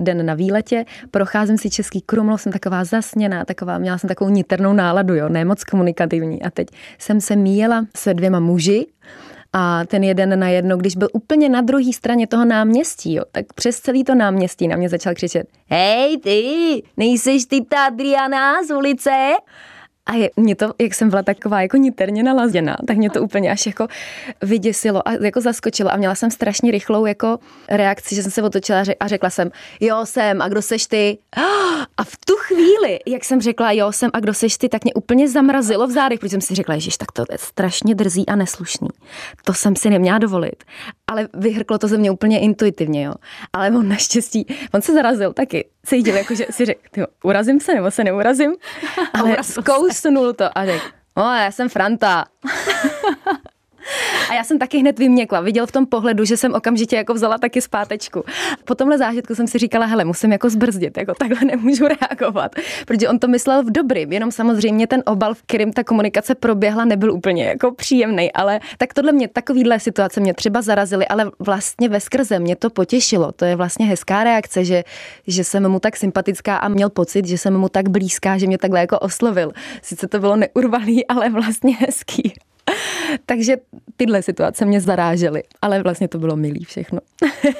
den 0.00 0.26
na 0.26 0.34
výletě, 0.34 0.84
procházím 1.10 1.58
si 1.58 1.70
Český 1.70 2.00
Krumlov, 2.00 2.42
jsem 2.42 2.52
taková 2.52 2.84
zasněná, 2.84 3.44
taková, 3.44 3.78
měla 3.78 3.98
jsem 3.98 4.08
takovou 4.08 4.30
niternou 4.30 4.72
náladu, 4.72 5.14
jo, 5.14 5.28
ne 5.28 5.44
moc 5.44 5.64
komunikativní. 5.64 6.42
A 6.42 6.50
teď 6.50 6.68
jsem 6.98 7.20
se 7.20 7.36
míjela 7.36 7.86
se 7.96 8.14
dvěma 8.14 8.40
muži, 8.40 8.86
a 9.52 9.84
ten 9.86 10.04
jeden 10.04 10.38
na 10.38 10.48
jedno, 10.48 10.76
když 10.76 10.96
byl 10.96 11.08
úplně 11.12 11.48
na 11.48 11.60
druhé 11.60 11.92
straně 11.92 12.26
toho 12.26 12.44
náměstí, 12.44 13.14
jo, 13.14 13.24
tak 13.32 13.52
přes 13.52 13.80
celý 13.80 14.04
to 14.04 14.14
náměstí 14.14 14.68
na 14.68 14.76
mě 14.76 14.88
začal 14.88 15.14
křičet 15.14 15.48
Hej 15.70 16.18
ty, 16.18 16.82
nejseš 16.96 17.44
ty 17.44 17.60
ta 17.64 17.86
Adriana 17.86 18.62
z 18.62 18.70
ulice? 18.70 19.32
A 20.08 20.14
je, 20.14 20.30
mě 20.36 20.56
to, 20.56 20.72
jak 20.80 20.94
jsem 20.94 21.10
byla 21.10 21.22
taková 21.22 21.62
jako 21.62 21.76
niterně 21.76 22.22
naladěná, 22.22 22.76
tak 22.86 22.96
mě 22.96 23.10
to 23.10 23.22
úplně 23.22 23.50
až 23.50 23.66
jako 23.66 23.86
vyděsilo 24.42 25.08
a 25.08 25.12
jako 25.12 25.40
zaskočilo 25.40 25.92
a 25.92 25.96
měla 25.96 26.14
jsem 26.14 26.30
strašně 26.30 26.70
rychlou 26.70 27.06
jako 27.06 27.38
reakci, 27.68 28.14
že 28.14 28.22
jsem 28.22 28.30
se 28.30 28.42
otočila 28.42 28.82
a 29.00 29.08
řekla 29.08 29.30
jsem, 29.30 29.50
jo 29.80 30.06
jsem, 30.06 30.42
a 30.42 30.48
kdo 30.48 30.62
seš 30.62 30.86
ty? 30.86 31.18
A 31.96 32.04
v 32.04 32.16
tu 32.26 32.34
chvíli, 32.36 32.98
jak 33.06 33.24
jsem 33.24 33.40
řekla, 33.40 33.72
jo 33.72 33.92
jsem, 33.92 34.10
a 34.12 34.20
kdo 34.20 34.34
seš 34.34 34.58
ty, 34.58 34.68
tak 34.68 34.84
mě 34.84 34.94
úplně 34.94 35.28
zamrazilo 35.28 35.86
v 35.86 35.90
zádech, 35.90 36.18
protože 36.18 36.30
jsem 36.30 36.40
si 36.40 36.54
řekla, 36.54 36.78
že 36.78 36.90
tak 36.98 37.12
to 37.12 37.24
je 37.32 37.38
strašně 37.38 37.94
drzí 37.94 38.28
a 38.28 38.36
neslušný. 38.36 38.88
To 39.44 39.54
jsem 39.54 39.76
si 39.76 39.90
neměla 39.90 40.18
dovolit. 40.18 40.64
Ale 41.06 41.28
vyhrklo 41.34 41.78
to 41.78 41.88
ze 41.88 41.98
mě 41.98 42.10
úplně 42.10 42.40
intuitivně, 42.40 43.04
jo. 43.04 43.14
Ale 43.52 43.70
on 43.70 43.88
naštěstí, 43.88 44.46
on 44.74 44.82
se 44.82 44.94
zarazil 44.94 45.32
taky 45.32 45.68
cítil, 45.86 46.16
jako 46.16 46.34
že 46.34 46.46
si 46.50 46.64
řekl, 46.64 47.06
urazím 47.24 47.60
se 47.60 47.74
nebo 47.74 47.90
se 47.90 48.04
neurazím, 48.04 48.54
ale 49.14 49.36
zkousnul 49.98 50.32
to 50.32 50.58
a 50.58 50.66
řekl, 50.66 50.86
no 51.16 51.22
já 51.22 51.50
jsem 51.50 51.68
Franta. 51.68 52.24
A 54.30 54.34
já 54.34 54.44
jsem 54.44 54.58
taky 54.58 54.78
hned 54.78 54.98
vyměkla. 54.98 55.40
Viděl 55.40 55.66
v 55.66 55.72
tom 55.72 55.86
pohledu, 55.86 56.24
že 56.24 56.36
jsem 56.36 56.54
okamžitě 56.54 56.96
jako 56.96 57.14
vzala 57.14 57.38
taky 57.38 57.60
zpátečku. 57.60 58.24
Po 58.64 58.74
tomhle 58.74 58.98
zážitku 58.98 59.34
jsem 59.34 59.46
si 59.46 59.58
říkala, 59.58 59.86
hele, 59.86 60.04
musím 60.04 60.32
jako 60.32 60.50
zbrzdit, 60.50 60.96
jako 60.96 61.14
takhle 61.14 61.38
nemůžu 61.44 61.84
reagovat, 61.88 62.52
protože 62.86 63.08
on 63.08 63.18
to 63.18 63.28
myslel 63.28 63.62
v 63.62 63.70
dobrým, 63.70 64.12
jenom 64.12 64.32
samozřejmě 64.32 64.86
ten 64.86 65.02
obal, 65.06 65.34
v 65.34 65.42
kterým 65.42 65.72
ta 65.72 65.84
komunikace 65.84 66.34
proběhla, 66.34 66.84
nebyl 66.84 67.12
úplně 67.12 67.44
jako 67.44 67.72
příjemný, 67.72 68.32
ale 68.32 68.60
tak 68.78 68.94
tohle 68.94 69.12
mě, 69.12 69.28
takovýhle 69.28 69.80
situace 69.80 70.20
mě 70.20 70.34
třeba 70.34 70.62
zarazily, 70.62 71.08
ale 71.08 71.30
vlastně 71.38 71.88
ve 71.88 72.00
skrze 72.00 72.38
mě 72.38 72.56
to 72.56 72.70
potěšilo. 72.70 73.32
To 73.32 73.44
je 73.44 73.56
vlastně 73.56 73.86
hezká 73.86 74.24
reakce, 74.24 74.64
že, 74.64 74.84
že 75.26 75.44
jsem 75.44 75.68
mu 75.68 75.80
tak 75.80 75.96
sympatická 75.96 76.56
a 76.56 76.68
měl 76.68 76.90
pocit, 76.90 77.26
že 77.26 77.38
jsem 77.38 77.56
mu 77.56 77.68
tak 77.68 77.88
blízká, 77.88 78.38
že 78.38 78.46
mě 78.46 78.58
takhle 78.58 78.80
jako 78.80 78.98
oslovil. 78.98 79.52
Sice 79.82 80.08
to 80.08 80.18
bylo 80.18 80.36
neurvalý, 80.36 81.06
ale 81.06 81.30
vlastně 81.30 81.76
hezký. 81.76 82.32
Takže 83.26 83.56
tyhle 83.96 84.22
situace 84.22 84.64
mě 84.64 84.80
zarážely, 84.80 85.42
ale 85.62 85.82
vlastně 85.82 86.08
to 86.08 86.18
bylo 86.18 86.36
milý 86.36 86.64
všechno. 86.64 87.00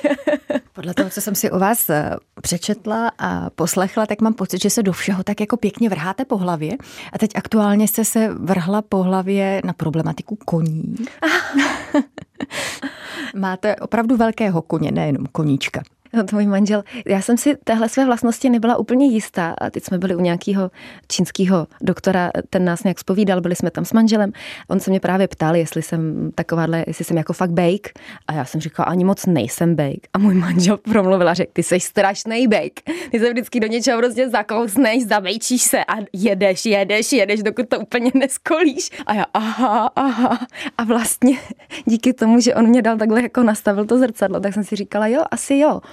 Podle 0.72 0.94
toho, 0.94 1.10
co 1.10 1.20
jsem 1.20 1.34
si 1.34 1.50
u 1.50 1.58
vás 1.58 1.90
eh, 1.90 2.16
přečetla 2.42 3.12
a 3.18 3.50
poslechla, 3.50 4.06
tak 4.06 4.20
mám 4.20 4.34
pocit, 4.34 4.62
že 4.62 4.70
se 4.70 4.82
do 4.82 4.92
všeho 4.92 5.24
tak 5.24 5.40
jako 5.40 5.56
pěkně 5.56 5.88
vrháte 5.88 6.24
po 6.24 6.36
hlavě. 6.36 6.76
A 7.12 7.18
teď 7.18 7.30
aktuálně 7.34 7.88
jste 7.88 8.04
se 8.04 8.28
vrhla 8.28 8.82
po 8.82 9.02
hlavě 9.02 9.62
na 9.64 9.72
problematiku 9.72 10.38
koní. 10.44 10.94
Máte 13.36 13.76
opravdu 13.76 14.16
velkého 14.16 14.62
koně, 14.62 14.90
nejenom 14.90 15.26
koníčka. 15.32 15.82
No, 16.12 16.24
to 16.24 16.36
můj 16.36 16.46
manžel. 16.46 16.84
Já 17.06 17.20
jsem 17.20 17.36
si 17.36 17.56
téhle 17.64 17.88
své 17.88 18.04
vlastnosti 18.06 18.50
nebyla 18.50 18.76
úplně 18.76 19.06
jistá. 19.06 19.54
A 19.58 19.70
teď 19.70 19.84
jsme 19.84 19.98
byli 19.98 20.16
u 20.16 20.20
nějakého 20.20 20.70
čínského 21.08 21.66
doktora, 21.80 22.30
ten 22.50 22.64
nás 22.64 22.84
nějak 22.84 22.98
spovídal, 22.98 23.40
byli 23.40 23.56
jsme 23.56 23.70
tam 23.70 23.84
s 23.84 23.92
manželem. 23.92 24.32
On 24.68 24.80
se 24.80 24.90
mě 24.90 25.00
právě 25.00 25.28
ptal, 25.28 25.56
jestli 25.56 25.82
jsem 25.82 26.30
takováhle, 26.34 26.84
jestli 26.86 27.04
jsem 27.04 27.16
jako 27.16 27.32
fakt 27.32 27.50
bake. 27.50 27.90
A 28.26 28.32
já 28.32 28.44
jsem 28.44 28.60
říkala, 28.60 28.86
ani 28.86 29.04
moc 29.04 29.26
nejsem 29.26 29.76
bake. 29.76 30.08
A 30.12 30.18
můj 30.18 30.34
manžel 30.34 30.76
promluvil 30.76 31.28
a 31.28 31.34
řekl, 31.34 31.52
ty 31.52 31.62
jsi 31.62 31.80
strašný 31.80 32.48
bake. 32.48 32.82
Ty 33.10 33.18
se 33.18 33.30
vždycky 33.30 33.60
do 33.60 33.66
něčeho 33.66 33.98
prostě 33.98 34.28
zakousneš, 34.28 35.06
zavejčíš 35.06 35.62
se 35.62 35.84
a 35.84 35.94
jedeš, 36.12 36.66
jedeš, 36.66 37.12
jedeš, 37.12 37.42
dokud 37.42 37.68
to 37.68 37.80
úplně 37.80 38.10
neskolíš. 38.14 38.90
A 39.06 39.14
já, 39.14 39.24
aha, 39.34 39.90
aha. 39.96 40.38
A 40.78 40.84
vlastně 40.84 41.38
díky 41.84 42.12
tomu, 42.12 42.40
že 42.40 42.54
on 42.54 42.66
mě 42.66 42.82
dal 42.82 42.96
takhle 42.96 43.22
jako 43.22 43.42
nastavil 43.42 43.84
to 43.84 43.98
zrcadlo, 43.98 44.40
tak 44.40 44.54
jsem 44.54 44.64
si 44.64 44.76
říkala, 44.76 45.06
jo, 45.06 45.22
asi 45.30 45.58
jo 45.58 45.80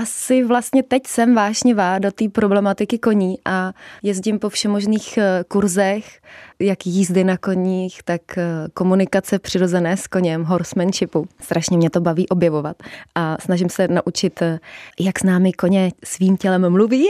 asi 0.00 0.44
vlastně 0.44 0.82
teď 0.82 1.06
jsem 1.06 1.34
vášnivá 1.34 1.98
do 1.98 2.12
té 2.12 2.28
problematiky 2.28 2.98
koní 2.98 3.38
a 3.44 3.72
jezdím 4.02 4.38
po 4.38 4.48
všemožných 4.48 5.18
eh, 5.18 5.44
kurzech, 5.48 6.20
jak 6.60 6.86
jízdy 6.86 7.24
na 7.24 7.36
koních, 7.36 8.02
tak 8.02 8.20
eh, 8.38 8.44
komunikace 8.74 9.38
přirozené 9.38 9.96
s 9.96 10.06
koněm, 10.06 10.44
horsemanšipu. 10.44 11.28
Strašně 11.40 11.76
mě 11.76 11.90
to 11.90 12.00
baví 12.00 12.28
objevovat 12.28 12.76
a 13.14 13.36
snažím 13.40 13.68
se 13.68 13.88
naučit, 13.88 14.42
eh, 14.42 14.58
jak 15.00 15.18
s 15.18 15.22
námi 15.22 15.52
koně 15.52 15.92
svým 16.04 16.36
tělem 16.36 16.70
mluví 16.70 17.08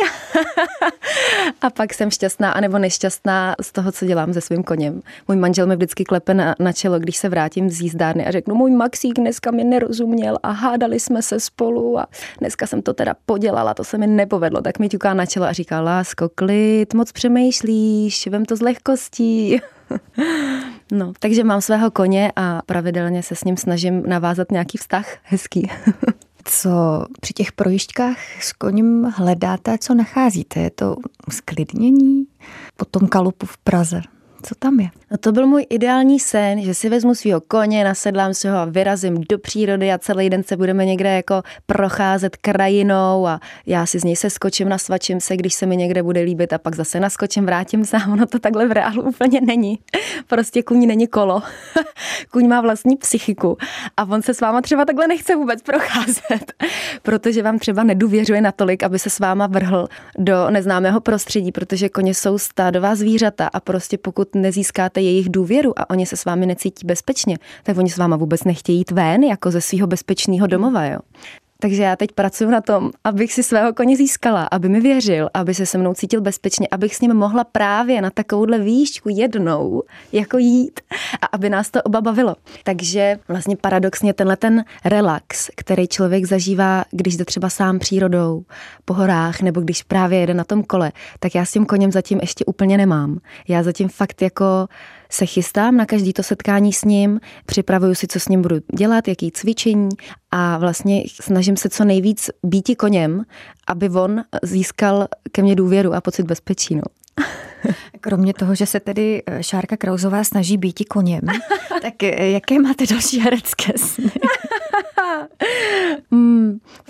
a 1.60 1.70
pak 1.70 1.94
jsem 1.94 2.10
šťastná 2.10 2.52
anebo 2.52 2.78
nešťastná 2.78 3.54
z 3.62 3.72
toho, 3.72 3.92
co 3.92 4.06
dělám 4.06 4.32
se 4.32 4.40
svým 4.40 4.62
koněm. 4.62 5.02
Můj 5.28 5.36
manžel 5.36 5.66
mi 5.66 5.76
vždycky 5.76 6.04
klepe 6.04 6.34
na, 6.34 6.54
na 6.58 6.72
čelo, 6.72 6.98
když 6.98 7.16
se 7.16 7.28
vrátím 7.28 7.70
z 7.70 7.80
jízdárny 7.80 8.26
a 8.26 8.30
řeknu, 8.30 8.54
můj 8.54 8.70
Maxík 8.70 9.14
dneska 9.14 9.50
mi 9.50 9.64
nerozuměl 9.64 10.38
a 10.42 10.50
hádali 10.50 11.00
jsme 11.00 11.22
se 11.22 11.40
spolu 11.40 11.98
a 11.98 12.06
dneska 12.38 12.66
jsem 12.66 12.79
to 12.82 12.94
teda 12.94 13.14
podělala, 13.26 13.74
to 13.74 13.84
se 13.84 13.98
mi 13.98 14.06
nepovedlo, 14.06 14.62
tak 14.62 14.78
mi 14.78 14.88
ťuká 14.88 15.14
na 15.14 15.26
čelo 15.26 15.46
a 15.46 15.52
říká, 15.52 15.80
lásko, 15.80 16.28
klid, 16.34 16.94
moc 16.94 17.12
přemýšlíš, 17.12 18.26
vem 18.26 18.44
to 18.44 18.56
z 18.56 18.60
lehkostí. 18.60 19.60
no, 20.92 21.12
takže 21.18 21.44
mám 21.44 21.60
svého 21.60 21.90
koně 21.90 22.32
a 22.36 22.62
pravidelně 22.66 23.22
se 23.22 23.36
s 23.36 23.44
ním 23.44 23.56
snažím 23.56 24.02
navázat 24.06 24.52
nějaký 24.52 24.78
vztah 24.78 25.16
hezký. 25.22 25.70
co 26.44 27.04
při 27.20 27.32
těch 27.32 27.52
projišťkách 27.52 28.42
s 28.42 28.52
koním 28.52 29.04
hledáte, 29.04 29.78
co 29.78 29.94
nacházíte? 29.94 30.60
Je 30.60 30.70
to 30.70 30.96
sklidnění 31.30 32.26
po 32.76 32.84
tom 32.84 33.08
kalupu 33.08 33.46
v 33.46 33.58
Praze? 33.58 34.02
Co 34.42 34.54
tam 34.58 34.80
je? 34.80 34.88
No 35.10 35.18
to 35.18 35.32
byl 35.32 35.46
můj 35.46 35.66
ideální 35.70 36.20
sen, 36.20 36.62
že 36.62 36.74
si 36.74 36.88
vezmu 36.88 37.14
svého 37.14 37.40
koně, 37.40 37.84
nasedlám 37.84 38.34
si 38.34 38.48
ho 38.48 38.56
a 38.56 38.64
vyrazím 38.64 39.24
do 39.28 39.38
přírody 39.38 39.92
a 39.92 39.98
celý 39.98 40.30
den 40.30 40.42
se 40.42 40.56
budeme 40.56 40.86
někde 40.86 41.14
jako 41.14 41.42
procházet 41.66 42.36
krajinou 42.36 43.26
a 43.26 43.40
já 43.66 43.86
si 43.86 43.98
z 43.98 44.04
něj 44.04 44.16
se 44.16 44.30
skočím, 44.30 44.68
nasvačím 44.68 45.20
se, 45.20 45.36
když 45.36 45.54
se 45.54 45.66
mi 45.66 45.76
někde 45.76 46.02
bude 46.02 46.20
líbit 46.20 46.52
a 46.52 46.58
pak 46.58 46.74
zase 46.74 47.00
naskočím, 47.00 47.46
vrátím 47.46 47.84
se 47.84 47.96
a 47.96 48.12
ono 48.12 48.26
to 48.26 48.38
takhle 48.38 48.68
v 48.68 48.72
reálu 48.72 49.02
úplně 49.02 49.40
není. 49.40 49.78
Prostě 50.26 50.62
kůň 50.62 50.86
není 50.86 51.06
kolo. 51.06 51.42
kůň 52.30 52.48
má 52.48 52.60
vlastní 52.60 52.96
psychiku 52.96 53.56
a 53.96 54.04
on 54.04 54.22
se 54.22 54.34
s 54.34 54.40
váma 54.40 54.60
třeba 54.60 54.84
takhle 54.84 55.06
nechce 55.06 55.36
vůbec 55.36 55.62
procházet, 55.62 56.52
protože 57.02 57.42
vám 57.42 57.58
třeba 57.58 57.82
nedůvěřuje 57.82 58.40
natolik, 58.40 58.82
aby 58.82 58.98
se 58.98 59.10
s 59.10 59.18
váma 59.18 59.46
vrhl 59.46 59.88
do 60.18 60.50
neznámého 60.50 61.00
prostředí, 61.00 61.52
protože 61.52 61.88
koně 61.88 62.14
jsou 62.14 62.38
stádová 62.38 62.94
zvířata 62.94 63.50
a 63.52 63.60
prostě 63.60 63.98
pokud 63.98 64.29
nezískáte 64.34 65.00
jejich 65.00 65.28
důvěru 65.28 65.78
a 65.78 65.90
oni 65.90 66.06
se 66.06 66.16
s 66.16 66.24
vámi 66.24 66.46
necítí 66.46 66.86
bezpečně, 66.86 67.38
tak 67.62 67.76
oni 67.76 67.90
s 67.90 67.96
váma 67.96 68.16
vůbec 68.16 68.44
nechtějí 68.44 68.78
jít 68.78 68.90
ven 68.90 69.22
jako 69.22 69.50
ze 69.50 69.60
svého 69.60 69.86
bezpečného 69.86 70.46
domova. 70.46 70.84
Jo. 70.84 70.98
Takže 71.60 71.82
já 71.82 71.96
teď 71.96 72.12
pracuji 72.12 72.50
na 72.50 72.60
tom, 72.60 72.90
abych 73.04 73.32
si 73.32 73.42
svého 73.42 73.72
koně 73.72 73.96
získala, 73.96 74.48
aby 74.50 74.68
mi 74.68 74.80
věřil, 74.80 75.30
aby 75.34 75.54
se 75.54 75.66
se 75.66 75.78
mnou 75.78 75.94
cítil 75.94 76.20
bezpečně, 76.20 76.68
abych 76.70 76.96
s 76.96 77.00
ním 77.00 77.14
mohla 77.14 77.44
právě 77.44 78.02
na 78.02 78.10
takovouhle 78.10 78.58
výšku 78.58 79.08
jednou 79.08 79.82
jako 80.12 80.38
jít 80.38 80.80
a 81.22 81.26
aby 81.26 81.50
nás 81.50 81.70
to 81.70 81.82
oba 81.82 82.00
bavilo. 82.00 82.36
Takže 82.64 83.18
vlastně 83.28 83.56
paradoxně 83.56 84.14
tenhle 84.14 84.36
ten 84.36 84.64
relax, 84.84 85.50
který 85.56 85.88
člověk 85.88 86.24
zažívá, 86.24 86.84
když 86.90 87.16
jde 87.16 87.24
třeba 87.24 87.50
sám 87.50 87.78
přírodou, 87.78 88.42
po 88.84 88.94
horách, 88.94 89.42
nebo 89.42 89.60
když 89.60 89.82
právě 89.82 90.18
jede 90.20 90.34
na 90.34 90.44
tom 90.44 90.62
kole, 90.62 90.92
tak 91.18 91.34
já 91.34 91.44
s 91.44 91.52
tím 91.52 91.66
koněm 91.66 91.92
zatím 91.92 92.18
ještě 92.20 92.44
úplně 92.44 92.76
nemám. 92.76 93.18
Já 93.48 93.62
zatím 93.62 93.88
fakt 93.88 94.22
jako 94.22 94.68
se 95.10 95.26
chystám 95.26 95.76
na 95.76 95.86
každý 95.86 96.12
to 96.12 96.22
setkání 96.22 96.72
s 96.72 96.84
ním, 96.84 97.20
připravuju 97.46 97.94
si, 97.94 98.06
co 98.06 98.20
s 98.20 98.28
ním 98.28 98.42
budu 98.42 98.56
dělat, 98.76 99.08
jaký 99.08 99.30
cvičení 99.30 99.88
a 100.30 100.58
vlastně 100.58 101.04
snažím 101.22 101.56
se 101.56 101.68
co 101.68 101.84
nejvíc 101.84 102.30
být 102.42 102.76
koněm, 102.78 103.24
aby 103.66 103.88
on 103.88 104.24
získal 104.42 105.08
ke 105.32 105.42
mně 105.42 105.56
důvěru 105.56 105.94
a 105.94 106.00
pocit 106.00 106.22
bezpečí. 106.22 106.74
No. 106.74 106.82
Kromě 108.00 108.34
toho, 108.34 108.54
že 108.54 108.66
se 108.66 108.80
tedy 108.80 109.22
eh, 109.26 109.42
Šárka 109.42 109.76
Krauzová 109.76 110.24
snaží 110.24 110.56
být 110.56 110.88
koněm, 110.88 111.20
tak 111.82 112.02
eh, 112.02 112.30
jaké 112.30 112.58
máte 112.58 112.86
další 112.86 113.20
herecké 113.20 113.72
sny? 113.76 114.10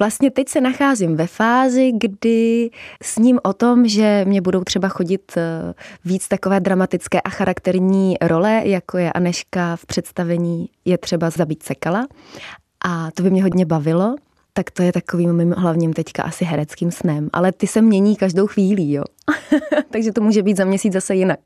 Vlastně 0.00 0.30
teď 0.30 0.48
se 0.48 0.60
nacházím 0.60 1.16
ve 1.16 1.26
fázi, 1.26 1.92
kdy 1.92 2.70
s 3.02 3.18
ním 3.18 3.38
o 3.42 3.52
tom, 3.52 3.88
že 3.88 4.24
mě 4.28 4.40
budou 4.40 4.64
třeba 4.64 4.88
chodit 4.88 5.32
eh, 5.36 5.74
víc 6.04 6.28
takové 6.28 6.60
dramatické 6.60 7.20
a 7.20 7.30
charakterní 7.30 8.16
role, 8.20 8.62
jako 8.64 8.98
je 8.98 9.12
Aneška 9.12 9.76
v 9.76 9.86
představení 9.86 10.68
Je 10.84 10.98
třeba 10.98 11.30
zabít 11.30 11.62
sekala. 11.62 12.06
A 12.84 13.10
to 13.10 13.22
by 13.22 13.30
mě 13.30 13.42
hodně 13.42 13.66
bavilo 13.66 14.16
tak 14.60 14.70
to 14.70 14.82
je 14.82 14.92
takovým 14.92 15.32
mým 15.32 15.52
hlavním 15.52 15.92
teďka 15.92 16.22
asi 16.22 16.44
hereckým 16.44 16.90
snem. 16.90 17.28
Ale 17.32 17.52
ty 17.52 17.66
se 17.66 17.82
mění 17.82 18.16
každou 18.16 18.46
chvíli, 18.46 18.92
jo. 18.92 19.04
Takže 19.90 20.12
to 20.12 20.20
může 20.20 20.42
být 20.42 20.56
za 20.56 20.64
měsíc 20.64 20.92
zase 20.92 21.14
jinak. 21.14 21.38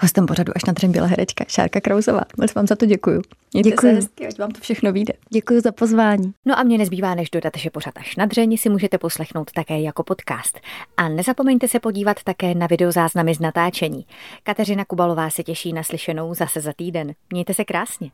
Hostem 0.00 0.26
pořadu 0.26 0.52
až 0.56 0.64
na 0.64 0.74
byla 0.88 1.06
herečka 1.06 1.44
Šárka 1.48 1.80
Krausová. 1.80 2.20
Moc 2.38 2.54
vám 2.54 2.66
za 2.66 2.76
to 2.76 2.86
děkuju. 2.86 3.22
Mějte 3.52 3.70
děkuju. 3.70 3.92
se 3.92 3.96
hezky, 3.96 4.26
ať 4.26 4.38
vám 4.38 4.50
to 4.50 4.60
všechno 4.60 4.92
vyjde. 4.92 5.14
Děkuji 5.30 5.60
za 5.60 5.72
pozvání. 5.72 6.32
No 6.44 6.58
a 6.58 6.62
mě 6.62 6.78
nezbývá 6.78 7.14
než 7.14 7.30
dodat, 7.30 7.52
že 7.56 7.70
pořad 7.70 7.94
až 7.96 8.16
na 8.16 8.26
dřeň 8.26 8.56
si 8.56 8.68
můžete 8.68 8.98
poslechnout 8.98 9.50
také 9.52 9.80
jako 9.80 10.02
podcast. 10.02 10.60
A 10.96 11.08
nezapomeňte 11.08 11.68
se 11.68 11.80
podívat 11.80 12.22
také 12.24 12.54
na 12.54 12.66
videozáznamy 12.66 13.34
z 13.34 13.40
natáčení. 13.40 14.06
Kateřina 14.42 14.84
Kubalová 14.84 15.30
se 15.30 15.42
těší 15.42 15.72
na 15.72 15.82
slyšenou 15.82 16.34
zase 16.34 16.60
za 16.60 16.72
týden. 16.76 17.12
Mějte 17.32 17.54
se 17.54 17.64
krásně. 17.64 18.10